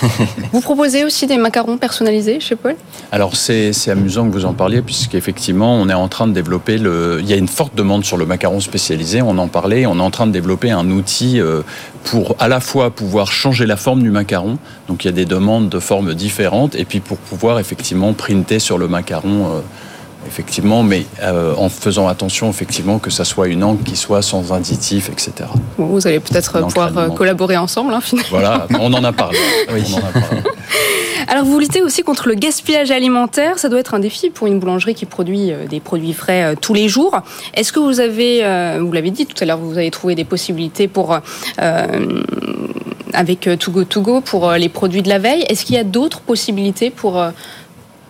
vous 0.52 0.60
proposez 0.60 1.04
aussi 1.04 1.26
des 1.26 1.36
macarons 1.36 1.78
personnalisés 1.78 2.40
chez 2.40 2.56
Paul? 2.56 2.76
Alors 3.12 3.36
c'est 3.36 3.72
amusant 3.88 4.26
que 4.28 4.32
vous 4.32 4.44
en 4.44 4.52
parliez, 4.52 4.82
puisqu'effectivement, 4.82 5.76
on 5.76 5.88
est 5.88 5.94
en 5.94 6.08
train 6.08 6.26
de 6.26 6.32
développer 6.32 6.78
le. 6.78 7.18
Il 7.20 7.28
y 7.28 7.32
a 7.32 7.36
une 7.36 7.48
forte 7.48 7.74
demande 7.74 8.04
sur 8.04 8.16
le 8.16 8.26
macaron 8.26 8.60
spécialisé, 8.60 9.22
on 9.22 9.38
en 9.38 9.48
parlait, 9.48 9.86
on 9.86 9.98
est 9.98 10.02
en 10.02 10.10
train 10.10 10.26
de 10.26 10.32
développer 10.32 10.70
un 10.70 10.90
outil 10.90 11.40
pour 12.04 12.36
à 12.38 12.48
la 12.48 12.60
fois 12.60 12.90
pouvoir 12.90 13.32
changer 13.32 13.66
la 13.66 13.76
forme 13.76 14.02
du 14.02 14.10
macaron, 14.10 14.58
donc 14.88 15.04
il 15.04 15.08
y 15.08 15.10
a 15.10 15.12
des 15.12 15.24
demandes 15.24 15.68
de 15.68 15.78
formes 15.78 16.14
différentes, 16.14 16.74
et 16.74 16.84
puis 16.84 17.00
pour 17.00 17.18
pouvoir 17.18 17.58
effectivement 17.58 18.12
printer 18.12 18.58
sur 18.58 18.78
le 18.78 18.88
macaron. 18.88 19.62
Effectivement, 20.26 20.82
mais 20.82 21.06
euh, 21.22 21.54
en 21.56 21.68
faisant 21.68 22.08
attention 22.08 22.48
effectivement 22.48 22.98
que 22.98 23.10
ça 23.10 23.24
soit 23.24 23.48
une 23.48 23.62
encre 23.62 23.84
qui 23.84 23.96
soit 23.96 24.22
sans 24.22 24.52
additif, 24.52 25.10
etc. 25.10 25.48
vous 25.76 26.06
allez 26.06 26.20
peut-être 26.20 26.60
pouvoir 26.60 26.96
euh, 26.96 27.08
collaborer 27.08 27.56
ensemble, 27.56 27.92
hein, 27.92 28.00
finalement. 28.00 28.28
Voilà, 28.30 28.66
on 28.80 28.92
en 28.92 29.04
a 29.04 29.12
parlé. 29.12 29.38
oui. 29.72 29.82
on 29.92 29.96
en 29.96 30.08
a 30.08 30.12
parlé. 30.12 30.42
Alors 31.28 31.44
vous 31.44 31.58
luttez 31.58 31.82
aussi 31.82 32.02
contre 32.02 32.28
le 32.28 32.34
gaspillage 32.34 32.90
alimentaire. 32.90 33.58
Ça 33.58 33.68
doit 33.68 33.80
être 33.80 33.94
un 33.94 33.98
défi 33.98 34.30
pour 34.30 34.46
une 34.46 34.58
boulangerie 34.58 34.94
qui 34.94 35.06
produit 35.06 35.52
euh, 35.52 35.66
des 35.66 35.80
produits 35.80 36.12
frais 36.12 36.54
tous 36.60 36.74
les 36.74 36.88
jours. 36.88 37.20
Est-ce 37.54 37.72
que 37.72 37.80
vous 37.80 38.00
avez, 38.00 38.44
euh, 38.44 38.80
vous 38.82 38.92
l'avez 38.92 39.10
dit 39.10 39.26
tout 39.26 39.36
à 39.40 39.46
l'heure, 39.46 39.58
vous 39.58 39.78
avez 39.78 39.90
trouvé 39.90 40.14
des 40.14 40.24
possibilités 40.24 40.88
pour 40.88 41.18
avec 43.12 43.48
To 43.58 43.70
Go 43.70 43.84
To 43.84 44.00
Go 44.00 44.20
pour 44.20 44.50
les 44.52 44.68
produits 44.68 45.02
de 45.02 45.08
la 45.08 45.18
veille. 45.18 45.42
Est-ce 45.48 45.64
qu'il 45.64 45.76
y 45.76 45.78
a 45.78 45.84
d'autres 45.84 46.20
possibilités 46.20 46.90
pour 46.90 47.24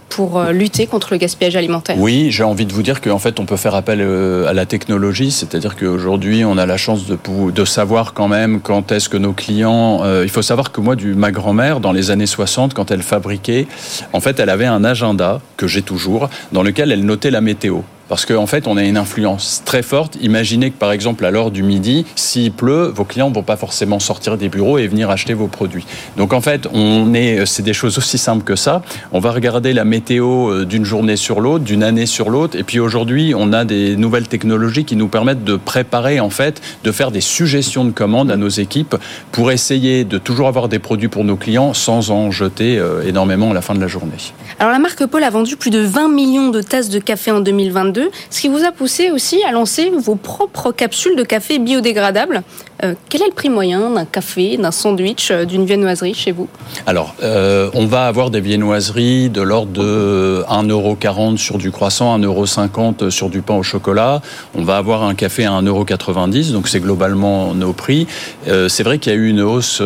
pour 0.08 0.38
euh, 0.38 0.52
lutter 0.52 0.86
contre 0.86 1.12
le 1.12 1.18
gaspillage 1.18 1.56
alimentaire 1.56 1.96
Oui, 1.98 2.28
j'ai 2.30 2.44
envie 2.44 2.66
de 2.66 2.72
vous 2.72 2.82
dire 2.82 3.00
qu'en 3.00 3.18
fait, 3.18 3.40
on 3.40 3.46
peut 3.46 3.56
faire 3.56 3.74
appel 3.74 4.00
euh, 4.00 4.46
à 4.46 4.52
la 4.52 4.66
technologie, 4.66 5.30
c'est-à-dire 5.30 5.76
qu'aujourd'hui, 5.76 6.44
on 6.44 6.58
a 6.58 6.66
la 6.66 6.76
chance 6.76 7.06
de, 7.06 7.18
de 7.50 7.64
savoir 7.64 8.14
quand 8.14 8.28
même 8.28 8.60
quand 8.60 8.92
est-ce 8.92 9.08
que 9.08 9.16
nos 9.16 9.32
clients... 9.32 10.00
Euh, 10.04 10.22
il 10.24 10.30
faut 10.30 10.42
savoir 10.42 10.72
que 10.72 10.80
moi, 10.80 10.96
du, 10.96 11.14
ma 11.14 11.30
grand-mère, 11.30 11.80
dans 11.80 11.92
les 11.92 12.10
années 12.10 12.26
60, 12.26 12.74
quand 12.74 12.90
elle 12.90 13.02
fabriquait, 13.02 13.66
en 14.12 14.20
fait, 14.20 14.38
elle 14.38 14.50
avait 14.50 14.66
un 14.66 14.84
agenda, 14.84 15.40
que 15.56 15.66
j'ai 15.66 15.82
toujours, 15.82 16.28
dans 16.52 16.62
lequel 16.62 16.92
elle 16.92 17.04
notait 17.04 17.30
la 17.30 17.40
météo. 17.40 17.80
Parce 18.08 18.26
qu'en 18.26 18.46
fait, 18.46 18.66
on 18.66 18.76
a 18.76 18.82
une 18.82 18.96
influence 18.96 19.62
très 19.64 19.82
forte. 19.82 20.18
Imaginez 20.20 20.70
que, 20.70 20.78
par 20.78 20.92
exemple, 20.92 21.24
à 21.24 21.30
l'heure 21.30 21.50
du 21.50 21.62
midi, 21.62 22.04
s'il 22.16 22.52
pleut, 22.52 22.92
vos 22.94 23.04
clients 23.04 23.30
ne 23.30 23.34
vont 23.34 23.42
pas 23.42 23.56
forcément 23.56 23.98
sortir 23.98 24.36
des 24.36 24.48
bureaux 24.48 24.78
et 24.78 24.86
venir 24.86 25.10
acheter 25.10 25.32
vos 25.32 25.46
produits. 25.46 25.86
Donc, 26.16 26.32
en 26.32 26.40
fait, 26.40 26.68
on 26.72 27.14
est, 27.14 27.46
c'est 27.46 27.62
des 27.62 27.72
choses 27.72 27.96
aussi 27.96 28.18
simples 28.18 28.44
que 28.44 28.56
ça. 28.56 28.82
On 29.12 29.20
va 29.20 29.32
regarder 29.32 29.72
la 29.72 29.84
météo 29.84 30.50
euh, 30.50 30.64
d'une 30.66 30.84
journée 30.84 31.16
sur 31.16 31.40
l'autre, 31.40 31.64
d'une 31.64 31.82
année 31.82 32.06
sur 32.06 32.28
l'autre. 32.28 32.58
Et 32.58 32.62
puis, 32.62 32.78
aujourd'hui, 32.78 33.32
on 33.34 33.52
a 33.52 33.64
des 33.64 33.96
nouvelles 33.96 34.28
technologies 34.28 34.84
qui 34.84 34.96
nous 34.96 35.08
permettent 35.08 35.44
de 35.44 35.56
préparer, 35.56 36.20
en 36.20 36.30
fait, 36.30 36.60
de 36.84 36.92
faire 36.92 37.10
des 37.10 37.22
suggestions 37.22 37.84
de 37.84 37.90
commandes 37.90 38.30
à 38.30 38.36
nos 38.36 38.48
équipes 38.48 38.96
pour 39.32 39.50
essayer 39.50 40.04
de 40.04 40.18
toujours 40.18 40.48
avoir 40.48 40.68
des 40.68 40.78
produits 40.78 41.08
pour 41.08 41.24
nos 41.24 41.36
clients 41.36 41.72
sans 41.72 42.10
en 42.10 42.30
jeter 42.30 42.78
euh, 42.78 43.02
énormément 43.06 43.50
à 43.50 43.54
la 43.54 43.62
fin 43.62 43.74
de 43.74 43.80
la 43.80 43.88
journée. 43.88 44.12
Alors, 44.58 44.72
la 44.72 44.78
marque 44.78 45.06
Paul 45.06 45.24
a 45.24 45.30
vendu 45.30 45.56
plus 45.56 45.70
de 45.70 45.80
20 45.80 46.08
millions 46.08 46.50
de 46.50 46.60
tasses 46.60 46.90
de 46.90 46.98
café 46.98 47.30
en 47.30 47.40
2022 47.40 47.93
ce 48.30 48.40
qui 48.40 48.48
vous 48.48 48.64
a 48.64 48.72
poussé 48.72 49.10
aussi 49.10 49.42
à 49.44 49.52
lancer 49.52 49.90
vos 49.90 50.16
propres 50.16 50.72
capsules 50.72 51.16
de 51.16 51.22
café 51.22 51.58
biodégradables. 51.58 52.42
Euh, 52.82 52.94
quel 53.08 53.22
est 53.22 53.28
le 53.28 53.32
prix 53.32 53.48
moyen 53.48 53.90
d'un 53.90 54.04
café, 54.04 54.56
d'un 54.56 54.70
sandwich, 54.70 55.30
euh, 55.30 55.44
d'une 55.44 55.64
viennoiserie 55.64 56.14
chez 56.14 56.32
vous? 56.32 56.48
Alors, 56.86 57.14
euh, 57.22 57.70
on 57.72 57.86
va 57.86 58.06
avoir 58.06 58.30
des 58.30 58.40
viennoiseries 58.40 59.30
de 59.30 59.40
l'ordre 59.40 59.72
de 59.72 60.44
1,40€ 60.48 61.36
sur 61.38 61.56
du 61.56 61.70
croissant, 61.70 62.18
1,50€ 62.18 63.10
sur 63.10 63.30
du 63.30 63.42
pain 63.42 63.54
au 63.54 63.62
chocolat. 63.62 64.20
On 64.54 64.62
va 64.62 64.76
avoir 64.76 65.04
un 65.04 65.14
café 65.14 65.44
à 65.44 65.52
1,90€, 65.52 66.52
donc 66.52 66.68
c'est 66.68 66.80
globalement 66.80 67.54
nos 67.54 67.72
prix. 67.72 68.06
c'est 68.46 68.82
vrai 68.82 68.98
qu'il 68.98 69.12
y 69.12 69.16
a 69.16 69.18
eu 69.18 69.28
une 69.28 69.40
hausse 69.40 69.82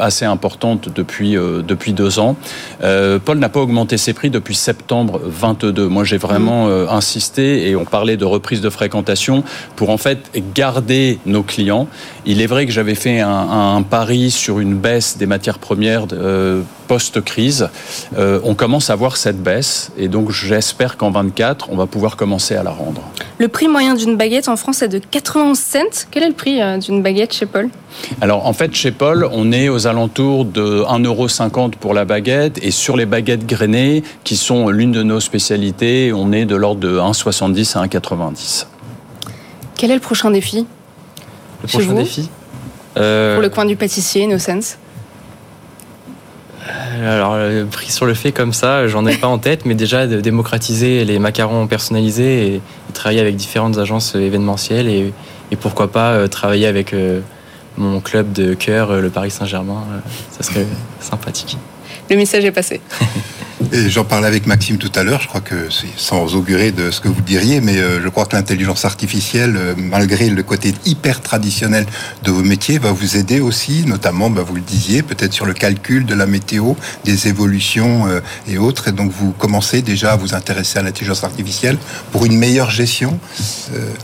assez 0.00 0.24
importante 0.24 0.88
depuis, 0.94 1.32
depuis 1.34 1.92
deux 1.92 2.18
ans. 2.18 2.36
Paul 2.80 3.38
n'a 3.38 3.48
pas 3.48 3.60
augmenté 3.60 3.96
ses 3.96 4.12
prix 4.12 4.30
depuis 4.30 4.54
septembre 4.54 5.20
22. 5.24 5.88
Moi, 5.88 6.04
j'ai 6.04 6.18
vraiment 6.18 6.68
insisté 6.90 7.51
et 7.52 7.76
on 7.76 7.84
parlait 7.84 8.16
de 8.16 8.24
reprise 8.24 8.60
de 8.60 8.70
fréquentation 8.70 9.44
pour 9.76 9.90
en 9.90 9.96
fait 9.96 10.30
garder 10.54 11.18
nos 11.26 11.42
clients. 11.42 11.88
Il 12.26 12.40
est 12.40 12.46
vrai 12.46 12.66
que 12.66 12.72
j'avais 12.72 12.94
fait 12.94 13.20
un, 13.20 13.82
pari 13.88 14.30
sur 14.30 14.60
une 14.60 14.76
baisse 14.76 15.18
des 15.18 15.26
matières 15.26 15.58
premières 15.58 16.06
euh, 16.12 16.62
post-crise. 16.88 17.68
Euh, 18.16 18.40
on 18.44 18.54
commence 18.54 18.90
à 18.90 18.94
voir 18.94 19.16
cette 19.16 19.42
baisse 19.42 19.92
et 19.98 20.08
donc 20.08 20.30
j'espère 20.30 20.96
qu'en 20.96 21.10
24, 21.10 21.68
on 21.70 21.76
va 21.76 21.86
pouvoir 21.86 22.16
commencer 22.16 22.54
à 22.54 22.62
la 22.62 22.70
rendre. 22.70 23.02
Le 23.42 23.48
prix 23.48 23.66
moyen 23.66 23.96
d'une 23.96 24.16
baguette 24.16 24.46
en 24.46 24.54
France 24.54 24.82
est 24.82 24.88
de 24.88 25.00
91 25.00 25.58
cents. 25.58 26.06
Quel 26.12 26.22
est 26.22 26.28
le 26.28 26.32
prix 26.32 26.62
euh, 26.62 26.78
d'une 26.78 27.02
baguette 27.02 27.34
chez 27.34 27.44
Paul? 27.44 27.70
Alors 28.20 28.46
en 28.46 28.52
fait, 28.52 28.72
chez 28.72 28.92
Paul, 28.92 29.28
on 29.32 29.50
est 29.50 29.68
aux 29.68 29.88
alentours 29.88 30.44
de 30.44 30.84
1,50€ 30.84 31.72
pour 31.72 31.92
la 31.92 32.04
baguette. 32.04 32.60
Et 32.62 32.70
sur 32.70 32.96
les 32.96 33.04
baguettes 33.04 33.44
grainées, 33.44 34.04
qui 34.22 34.36
sont 34.36 34.68
l'une 34.68 34.92
de 34.92 35.02
nos 35.02 35.18
spécialités, 35.18 36.12
on 36.14 36.30
est 36.30 36.44
de 36.44 36.54
l'ordre 36.54 36.82
de 36.82 37.00
1,70 37.00 37.76
à 37.76 37.84
1,90. 37.84 38.66
Quel 39.74 39.90
est 39.90 39.94
le 39.94 40.00
prochain 40.00 40.30
défi? 40.30 40.64
Le 41.62 41.66
prochain 41.68 41.94
défi? 41.94 42.30
Euh, 42.96 43.34
Pour 43.34 43.42
le 43.42 43.48
coin 43.48 43.64
du 43.64 43.74
pâtissier, 43.74 44.28
No 44.28 44.38
Sense 44.38 44.76
alors, 47.04 47.36
pris 47.70 47.90
sur 47.90 48.06
le 48.06 48.14
fait 48.14 48.32
comme 48.32 48.52
ça, 48.52 48.86
j'en 48.86 49.04
ai 49.06 49.16
pas 49.16 49.26
en 49.26 49.38
tête, 49.38 49.66
mais 49.66 49.74
déjà 49.74 50.06
de 50.06 50.20
démocratiser 50.20 51.04
les 51.04 51.18
macarons 51.18 51.66
personnalisés 51.66 52.54
et, 52.54 52.60
travailler 52.92 53.20
avec 53.20 53.36
différentes 53.36 53.78
agences 53.78 54.14
événementielles 54.14 54.88
et, 54.88 55.12
pourquoi 55.60 55.90
pas 55.92 56.12
euh, 56.12 56.28
travailler 56.28 56.66
avec 56.66 56.94
mon 57.76 58.00
club 58.00 58.32
de 58.32 58.54
cœur, 58.54 59.00
le 59.00 59.10
Paris 59.10 59.30
Saint-Germain, 59.30 59.84
ça 60.30 60.42
serait 60.42 60.66
sympathique. 61.00 61.58
Le 62.10 62.16
message 62.16 62.44
est 62.44 62.52
passé. 62.52 62.80
Et 63.72 63.88
j'en 63.88 64.04
parlais 64.04 64.26
avec 64.26 64.46
Maxime 64.46 64.78
tout 64.78 64.90
à 64.94 65.02
l'heure, 65.02 65.20
je 65.20 65.28
crois 65.28 65.40
que 65.40 65.68
sans 65.96 66.34
augurer 66.34 66.72
de 66.72 66.90
ce 66.90 67.00
que 67.00 67.08
vous 67.08 67.20
diriez, 67.20 67.60
mais 67.60 67.78
euh, 67.78 68.02
je 68.02 68.08
crois 68.08 68.26
que 68.26 68.34
l'intelligence 68.34 68.84
artificielle, 68.84 69.56
euh, 69.56 69.74
malgré 69.76 70.28
le 70.30 70.42
côté 70.42 70.74
hyper 70.84 71.20
traditionnel 71.20 71.86
de 72.22 72.30
vos 72.30 72.42
métiers, 72.42 72.78
va 72.78 72.92
vous 72.92 73.16
aider 73.16 73.40
aussi, 73.40 73.84
notamment, 73.86 74.30
bah, 74.30 74.42
vous 74.46 74.54
le 74.54 74.60
disiez, 74.60 75.02
peut-être 75.02 75.32
sur 75.32 75.46
le 75.46 75.54
calcul 75.54 76.06
de 76.06 76.14
la 76.14 76.26
météo, 76.26 76.74
des 77.04 77.28
évolutions 77.28 78.06
euh, 78.06 78.20
et 78.48 78.58
autres. 78.58 78.88
Et 78.88 78.92
donc 78.92 79.12
vous 79.12 79.32
commencez 79.32 79.82
déjà 79.82 80.12
à 80.12 80.16
vous 80.16 80.34
intéresser 80.34 80.78
à 80.78 80.82
l'intelligence 80.82 81.24
artificielle 81.24 81.78
pour 82.10 82.24
une 82.24 82.36
meilleure 82.36 82.70
gestion 82.70 83.18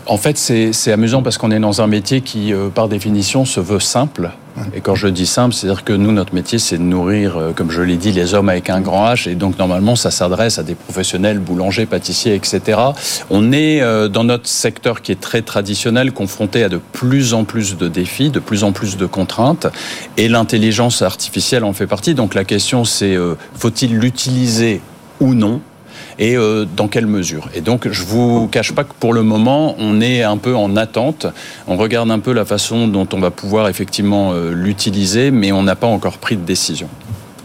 En 0.06 0.18
fait, 0.18 0.38
c'est 0.38 0.92
amusant 0.92 1.22
parce 1.22 1.38
qu'on 1.38 1.50
est 1.50 1.60
dans 1.60 1.80
un 1.80 1.86
métier 1.86 2.20
qui, 2.20 2.52
par 2.74 2.88
définition, 2.88 3.44
se 3.44 3.60
veut 3.60 3.80
simple. 3.80 4.30
Et 4.72 4.80
quand 4.80 4.94
je 4.94 5.08
dis 5.08 5.26
simple, 5.26 5.54
c'est-à-dire 5.54 5.84
que 5.84 5.92
nous, 5.92 6.12
notre 6.12 6.34
métier, 6.34 6.58
c'est 6.58 6.78
de 6.78 6.82
nourrir, 6.82 7.52
comme 7.56 7.70
je 7.70 7.82
l'ai 7.82 7.96
dit, 7.96 8.12
les 8.12 8.34
hommes 8.34 8.48
avec 8.48 8.70
un 8.70 8.80
grand 8.80 9.12
H. 9.12 9.28
Et 9.28 9.34
donc, 9.34 9.48
donc 9.48 9.58
normalement, 9.58 9.96
ça 9.96 10.10
s'adresse 10.10 10.58
à 10.58 10.62
des 10.62 10.74
professionnels, 10.74 11.38
boulangers, 11.38 11.86
pâtissiers, 11.86 12.34
etc. 12.34 12.78
On 13.30 13.50
est 13.50 13.80
euh, 13.80 14.06
dans 14.06 14.24
notre 14.24 14.46
secteur 14.46 15.00
qui 15.00 15.10
est 15.10 15.20
très 15.20 15.40
traditionnel, 15.40 16.12
confronté 16.12 16.62
à 16.64 16.68
de 16.68 16.76
plus 16.76 17.32
en 17.32 17.44
plus 17.44 17.78
de 17.78 17.88
défis, 17.88 18.28
de 18.28 18.40
plus 18.40 18.62
en 18.62 18.72
plus 18.72 18.98
de 18.98 19.06
contraintes, 19.06 19.66
et 20.18 20.28
l'intelligence 20.28 21.00
artificielle 21.00 21.64
en 21.64 21.72
fait 21.72 21.86
partie. 21.86 22.14
Donc 22.14 22.34
la 22.34 22.44
question, 22.44 22.84
c'est 22.84 23.16
euh, 23.16 23.36
faut-il 23.54 23.96
l'utiliser 23.96 24.82
ou 25.18 25.32
non 25.32 25.62
et 26.18 26.36
euh, 26.36 26.64
dans 26.64 26.88
quelle 26.88 27.06
mesure. 27.06 27.48
Et 27.54 27.60
donc, 27.60 27.88
je 27.88 28.02
vous 28.02 28.48
cache 28.48 28.72
pas 28.72 28.84
que 28.84 28.94
pour 28.98 29.12
le 29.12 29.22
moment, 29.22 29.74
on 29.78 30.00
est 30.00 30.22
un 30.22 30.36
peu 30.36 30.54
en 30.54 30.76
attente. 30.76 31.26
On 31.66 31.76
regarde 31.76 32.10
un 32.10 32.18
peu 32.18 32.32
la 32.32 32.44
façon 32.44 32.88
dont 32.88 33.08
on 33.12 33.18
va 33.18 33.30
pouvoir 33.30 33.68
effectivement 33.68 34.32
l'utiliser, 34.34 35.30
mais 35.30 35.52
on 35.52 35.62
n'a 35.62 35.76
pas 35.76 35.86
encore 35.86 36.18
pris 36.18 36.36
de 36.36 36.44
décision. 36.44 36.88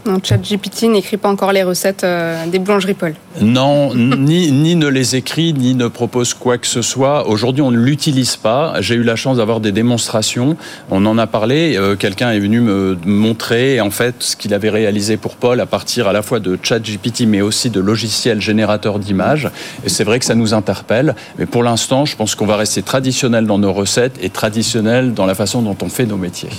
Non, 0.06 0.20
ChatGPT 0.22 0.82
n'écrit 0.84 1.16
pas 1.16 1.30
encore 1.30 1.52
les 1.52 1.62
recettes 1.62 2.04
euh, 2.04 2.46
des 2.46 2.58
boulangeries 2.58 2.94
Paul. 2.94 3.14
Non, 3.40 3.94
ni, 3.94 4.52
ni 4.52 4.76
ne 4.76 4.86
les 4.86 5.16
écrit, 5.16 5.54
ni 5.54 5.74
ne 5.74 5.88
propose 5.88 6.34
quoi 6.34 6.58
que 6.58 6.66
ce 6.66 6.82
soit. 6.82 7.26
Aujourd'hui, 7.26 7.62
on 7.62 7.70
ne 7.70 7.78
l'utilise 7.78 8.36
pas. 8.36 8.74
J'ai 8.80 8.96
eu 8.96 9.02
la 9.02 9.16
chance 9.16 9.38
d'avoir 9.38 9.60
des 9.60 9.72
démonstrations. 9.72 10.58
On 10.90 11.06
en 11.06 11.16
a 11.16 11.26
parlé. 11.26 11.76
Euh, 11.76 11.96
quelqu'un 11.96 12.32
est 12.32 12.38
venu 12.38 12.60
me 12.60 12.98
montrer 13.06 13.80
en 13.80 13.90
fait 13.90 14.16
ce 14.18 14.36
qu'il 14.36 14.52
avait 14.52 14.68
réalisé 14.68 15.16
pour 15.16 15.36
Paul 15.36 15.58
à 15.60 15.66
partir 15.66 16.06
à 16.06 16.12
la 16.12 16.20
fois 16.20 16.38
de 16.38 16.58
ChatGPT, 16.62 17.22
mais 17.26 17.40
aussi 17.40 17.70
de 17.70 17.80
logiciels 17.80 18.42
générateurs 18.42 18.98
d'images. 18.98 19.48
Et 19.86 19.88
c'est 19.88 20.04
vrai 20.04 20.18
que 20.18 20.26
ça 20.26 20.34
nous 20.34 20.52
interpelle. 20.52 21.14
Mais 21.38 21.46
pour 21.46 21.62
l'instant, 21.62 22.04
je 22.04 22.14
pense 22.14 22.34
qu'on 22.34 22.46
va 22.46 22.56
rester 22.56 22.82
traditionnel 22.82 23.46
dans 23.46 23.58
nos 23.58 23.72
recettes 23.72 24.18
et 24.20 24.28
traditionnel 24.28 25.14
dans 25.14 25.24
la 25.24 25.34
façon 25.34 25.62
dont 25.62 25.76
on 25.80 25.88
fait 25.88 26.06
nos 26.06 26.18
métiers. 26.18 26.50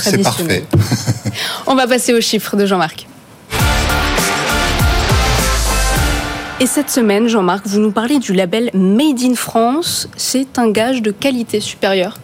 C'est 0.00 0.22
parfait. 0.22 0.64
on 1.66 1.74
va 1.74 1.86
passer 1.86 2.14
aux 2.14 2.20
chiffres 2.20 2.56
de 2.56 2.66
Jean-Marc. 2.66 2.83
Et 6.60 6.66
cette 6.66 6.88
semaine, 6.88 7.28
Jean-Marc, 7.28 7.66
vous 7.66 7.80
nous 7.80 7.90
parlez 7.90 8.18
du 8.18 8.32
label 8.32 8.70
Made 8.74 9.20
in 9.22 9.34
France. 9.34 10.08
C'est 10.16 10.58
un 10.58 10.70
gage 10.70 11.02
de 11.02 11.10
qualité 11.10 11.60
supérieure 11.60 12.18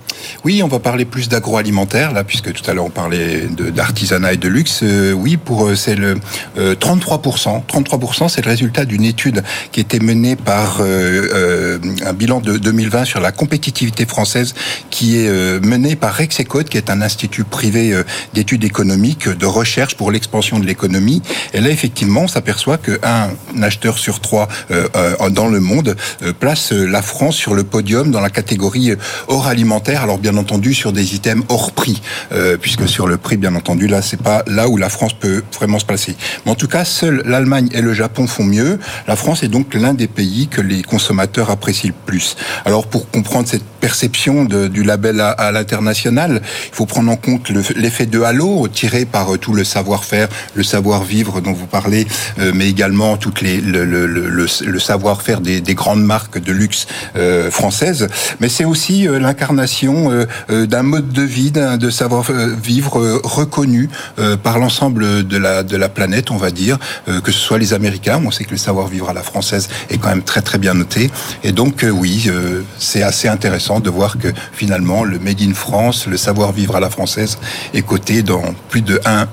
oui, 0.44 0.62
on 0.62 0.68
va 0.68 0.78
parler 0.78 1.04
plus 1.04 1.28
d'agroalimentaire, 1.28 2.12
là, 2.12 2.24
puisque 2.24 2.52
tout 2.52 2.68
à 2.70 2.74
l'heure 2.74 2.86
on 2.86 2.90
parlait 2.90 3.46
d'artisanat 3.48 4.34
et 4.34 4.36
de 4.36 4.48
luxe. 4.48 4.80
Euh, 4.82 5.12
oui, 5.12 5.36
pour 5.36 5.66
euh, 5.66 5.74
c'est 5.74 5.94
le 5.94 6.18
33%. 6.56 7.62
33%, 7.66 8.28
c'est 8.28 8.44
le 8.44 8.50
résultat 8.50 8.84
d'une 8.84 9.04
étude 9.04 9.42
qui 9.72 9.80
était 9.80 9.98
menée 9.98 10.36
par 10.36 10.80
un 10.80 12.12
bilan 12.12 12.40
de 12.40 12.56
2020 12.56 13.04
sur 13.04 13.20
la 13.20 13.32
compétitivité 13.32 14.06
française, 14.06 14.54
qui 14.90 15.18
est 15.18 15.30
menée 15.60 15.96
par 15.96 16.14
Rexecode, 16.14 16.68
qui 16.68 16.76
est 16.76 16.90
un 16.90 17.02
institut 17.02 17.44
privé 17.44 17.94
d'études 18.34 18.64
économiques, 18.64 19.28
de 19.28 19.46
recherche 19.46 19.96
pour 19.96 20.10
l'expansion 20.10 20.58
de 20.58 20.66
l'économie. 20.66 21.22
Et 21.54 21.60
là, 21.60 21.70
effectivement, 21.70 22.22
on 22.22 22.28
s'aperçoit 22.28 22.78
qu'un 22.78 23.30
acheteur 23.62 23.98
sur 23.98 24.20
trois 24.20 24.48
dans 25.30 25.48
le 25.48 25.60
monde 25.60 25.96
place 26.38 26.72
la 26.72 27.02
France 27.02 27.36
sur 27.36 27.54
le 27.54 27.64
podium 27.64 28.10
dans 28.10 28.20
la 28.20 28.30
catégorie 28.30 28.92
hors 29.28 29.46
alimentaire 29.46 30.02
alors 30.10 30.18
bien 30.18 30.36
entendu 30.38 30.74
sur 30.74 30.92
des 30.92 31.14
items 31.14 31.44
hors 31.48 31.70
prix, 31.70 32.02
euh, 32.32 32.56
puisque 32.56 32.88
sur 32.88 33.06
le 33.06 33.16
prix, 33.16 33.36
bien 33.36 33.54
entendu, 33.54 33.86
là, 33.86 34.02
c'est 34.02 34.20
pas 34.20 34.42
là 34.48 34.68
où 34.68 34.76
la 34.76 34.88
France 34.88 35.12
peut 35.12 35.44
vraiment 35.54 35.78
se 35.78 35.84
placer. 35.84 36.16
Mais 36.44 36.50
en 36.50 36.56
tout 36.56 36.66
cas, 36.66 36.84
seuls 36.84 37.22
l'Allemagne 37.26 37.68
et 37.70 37.80
le 37.80 37.94
Japon 37.94 38.26
font 38.26 38.42
mieux. 38.42 38.80
La 39.06 39.14
France 39.14 39.44
est 39.44 39.48
donc 39.48 39.72
l'un 39.72 39.94
des 39.94 40.08
pays 40.08 40.48
que 40.48 40.60
les 40.60 40.82
consommateurs 40.82 41.48
apprécient 41.48 41.90
le 41.90 41.94
plus. 42.06 42.34
Alors 42.64 42.88
pour 42.88 43.08
comprendre 43.08 43.46
cette 43.46 43.62
perception 43.80 44.46
du 44.46 44.82
label 44.82 45.20
à, 45.20 45.52
l'international, 45.52 46.42
il 46.44 46.74
faut 46.74 46.86
prendre 46.86 47.10
en 47.12 47.16
compte 47.16 47.48
l'effet 47.76 48.06
de 48.06 48.20
halo 48.20 48.66
tiré 48.66 49.04
par 49.04 49.32
euh, 49.32 49.38
tout 49.38 49.54
le 49.54 49.62
savoir-faire, 49.62 50.28
le 50.54 50.64
savoir-vivre 50.64 51.40
dont 51.40 51.52
vous 51.52 51.66
parlez, 51.66 52.06
euh, 52.40 52.50
mais 52.52 52.68
également 52.68 53.16
toutes 53.16 53.42
les, 53.42 53.60
le, 53.60 54.78
savoir-faire 54.78 55.40
des, 55.40 55.62
grandes 55.74 56.04
marques 56.04 56.42
de 56.42 56.52
luxe 56.52 56.88
françaises. 57.50 58.08
Mais 58.40 58.48
c'est 58.48 58.64
aussi 58.64 59.06
l'incarnation 59.08 59.99
euh, 60.08 60.26
euh, 60.50 60.66
d'un 60.66 60.82
mode 60.82 61.10
de 61.10 61.22
vie, 61.22 61.50
de 61.50 61.90
savoir-vivre 61.90 62.98
euh, 62.98 63.20
reconnu 63.24 63.88
par 64.42 64.58
l'ensemble 64.58 65.26
de 65.26 65.36
la, 65.36 65.62
de 65.62 65.76
la 65.76 65.88
planète, 65.88 66.30
on 66.30 66.36
va 66.36 66.50
dire, 66.50 66.78
que 67.24 67.32
ce 67.32 67.38
soit 67.38 67.58
les 67.58 67.74
Américains. 67.74 68.20
On 68.24 68.30
sait 68.30 68.44
que 68.44 68.52
le 68.52 68.56
savoir-vivre 68.56 69.08
à 69.08 69.12
la 69.12 69.22
française 69.22 69.68
est 69.88 69.98
quand 69.98 70.08
même 70.08 70.22
très 70.22 70.42
très 70.42 70.58
bien 70.58 70.74
noté. 70.74 71.10
Et 71.42 71.52
donc 71.52 71.84
oui, 71.90 72.28
c'est 72.78 73.02
assez 73.02 73.28
intéressant 73.28 73.80
de 73.80 73.90
voir 73.90 74.18
que 74.18 74.28
finalement 74.52 75.04
le 75.04 75.18
Made 75.18 75.40
in 75.40 75.54
France, 75.54 76.06
le 76.06 76.16
savoir-vivre 76.16 76.76
à 76.76 76.80
la 76.80 76.90
française 76.90 77.38
est 77.74 77.82
coté 77.82 78.22
dans 78.22 78.42
plus 78.68 78.82
de 78.82 79.00
1 79.04 79.10
euh, 79.10 79.26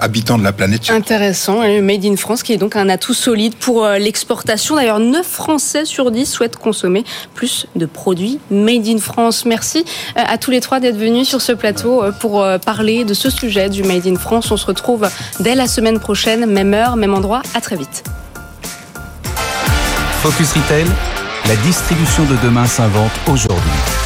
habitants 0.00 0.38
de 0.38 0.44
la 0.44 0.52
planète. 0.52 0.90
Intéressant, 0.90 1.62
le 1.62 1.82
Made 1.82 2.04
in 2.04 2.16
France 2.16 2.42
qui 2.42 2.52
est 2.52 2.56
donc 2.56 2.76
un 2.76 2.88
atout 2.88 3.14
solide 3.14 3.54
pour 3.54 3.84
euh, 3.84 3.98
l'exportation. 3.98 4.76
D'ailleurs, 4.76 5.00
9 5.00 5.26
Français 5.26 5.84
sur 5.84 6.10
10 6.10 6.26
souhaitent 6.26 6.56
consommer 6.56 7.04
plus 7.34 7.66
de 7.76 7.86
produits 7.86 8.38
Made 8.50 8.86
in 8.86 8.98
France. 8.98 9.44
Merci 9.44 9.84
euh, 10.16 10.22
à 10.26 10.38
tous 10.38 10.50
les 10.50 10.60
trois 10.60 10.80
d'être 10.80 10.96
venus 10.96 11.28
sur 11.28 11.40
ce 11.40 11.52
plateau 11.52 12.04
pour 12.20 12.44
parler 12.64 13.04
de 13.04 13.14
ce 13.14 13.30
sujet 13.30 13.68
du 13.68 13.82
Made 13.82 14.06
in 14.06 14.16
France. 14.16 14.50
On 14.50 14.56
se 14.56 14.66
retrouve 14.66 15.08
dès 15.40 15.54
la 15.54 15.66
semaine 15.66 15.98
prochaine, 15.98 16.46
même 16.46 16.74
heure, 16.74 16.96
même 16.96 17.14
endroit. 17.14 17.42
À 17.54 17.60
très 17.60 17.76
vite. 17.76 18.04
Focus 20.22 20.52
Retail, 20.52 20.86
la 21.46 21.56
distribution 21.56 22.24
de 22.24 22.36
demain 22.42 22.66
s'invente 22.66 23.12
aujourd'hui. 23.28 24.03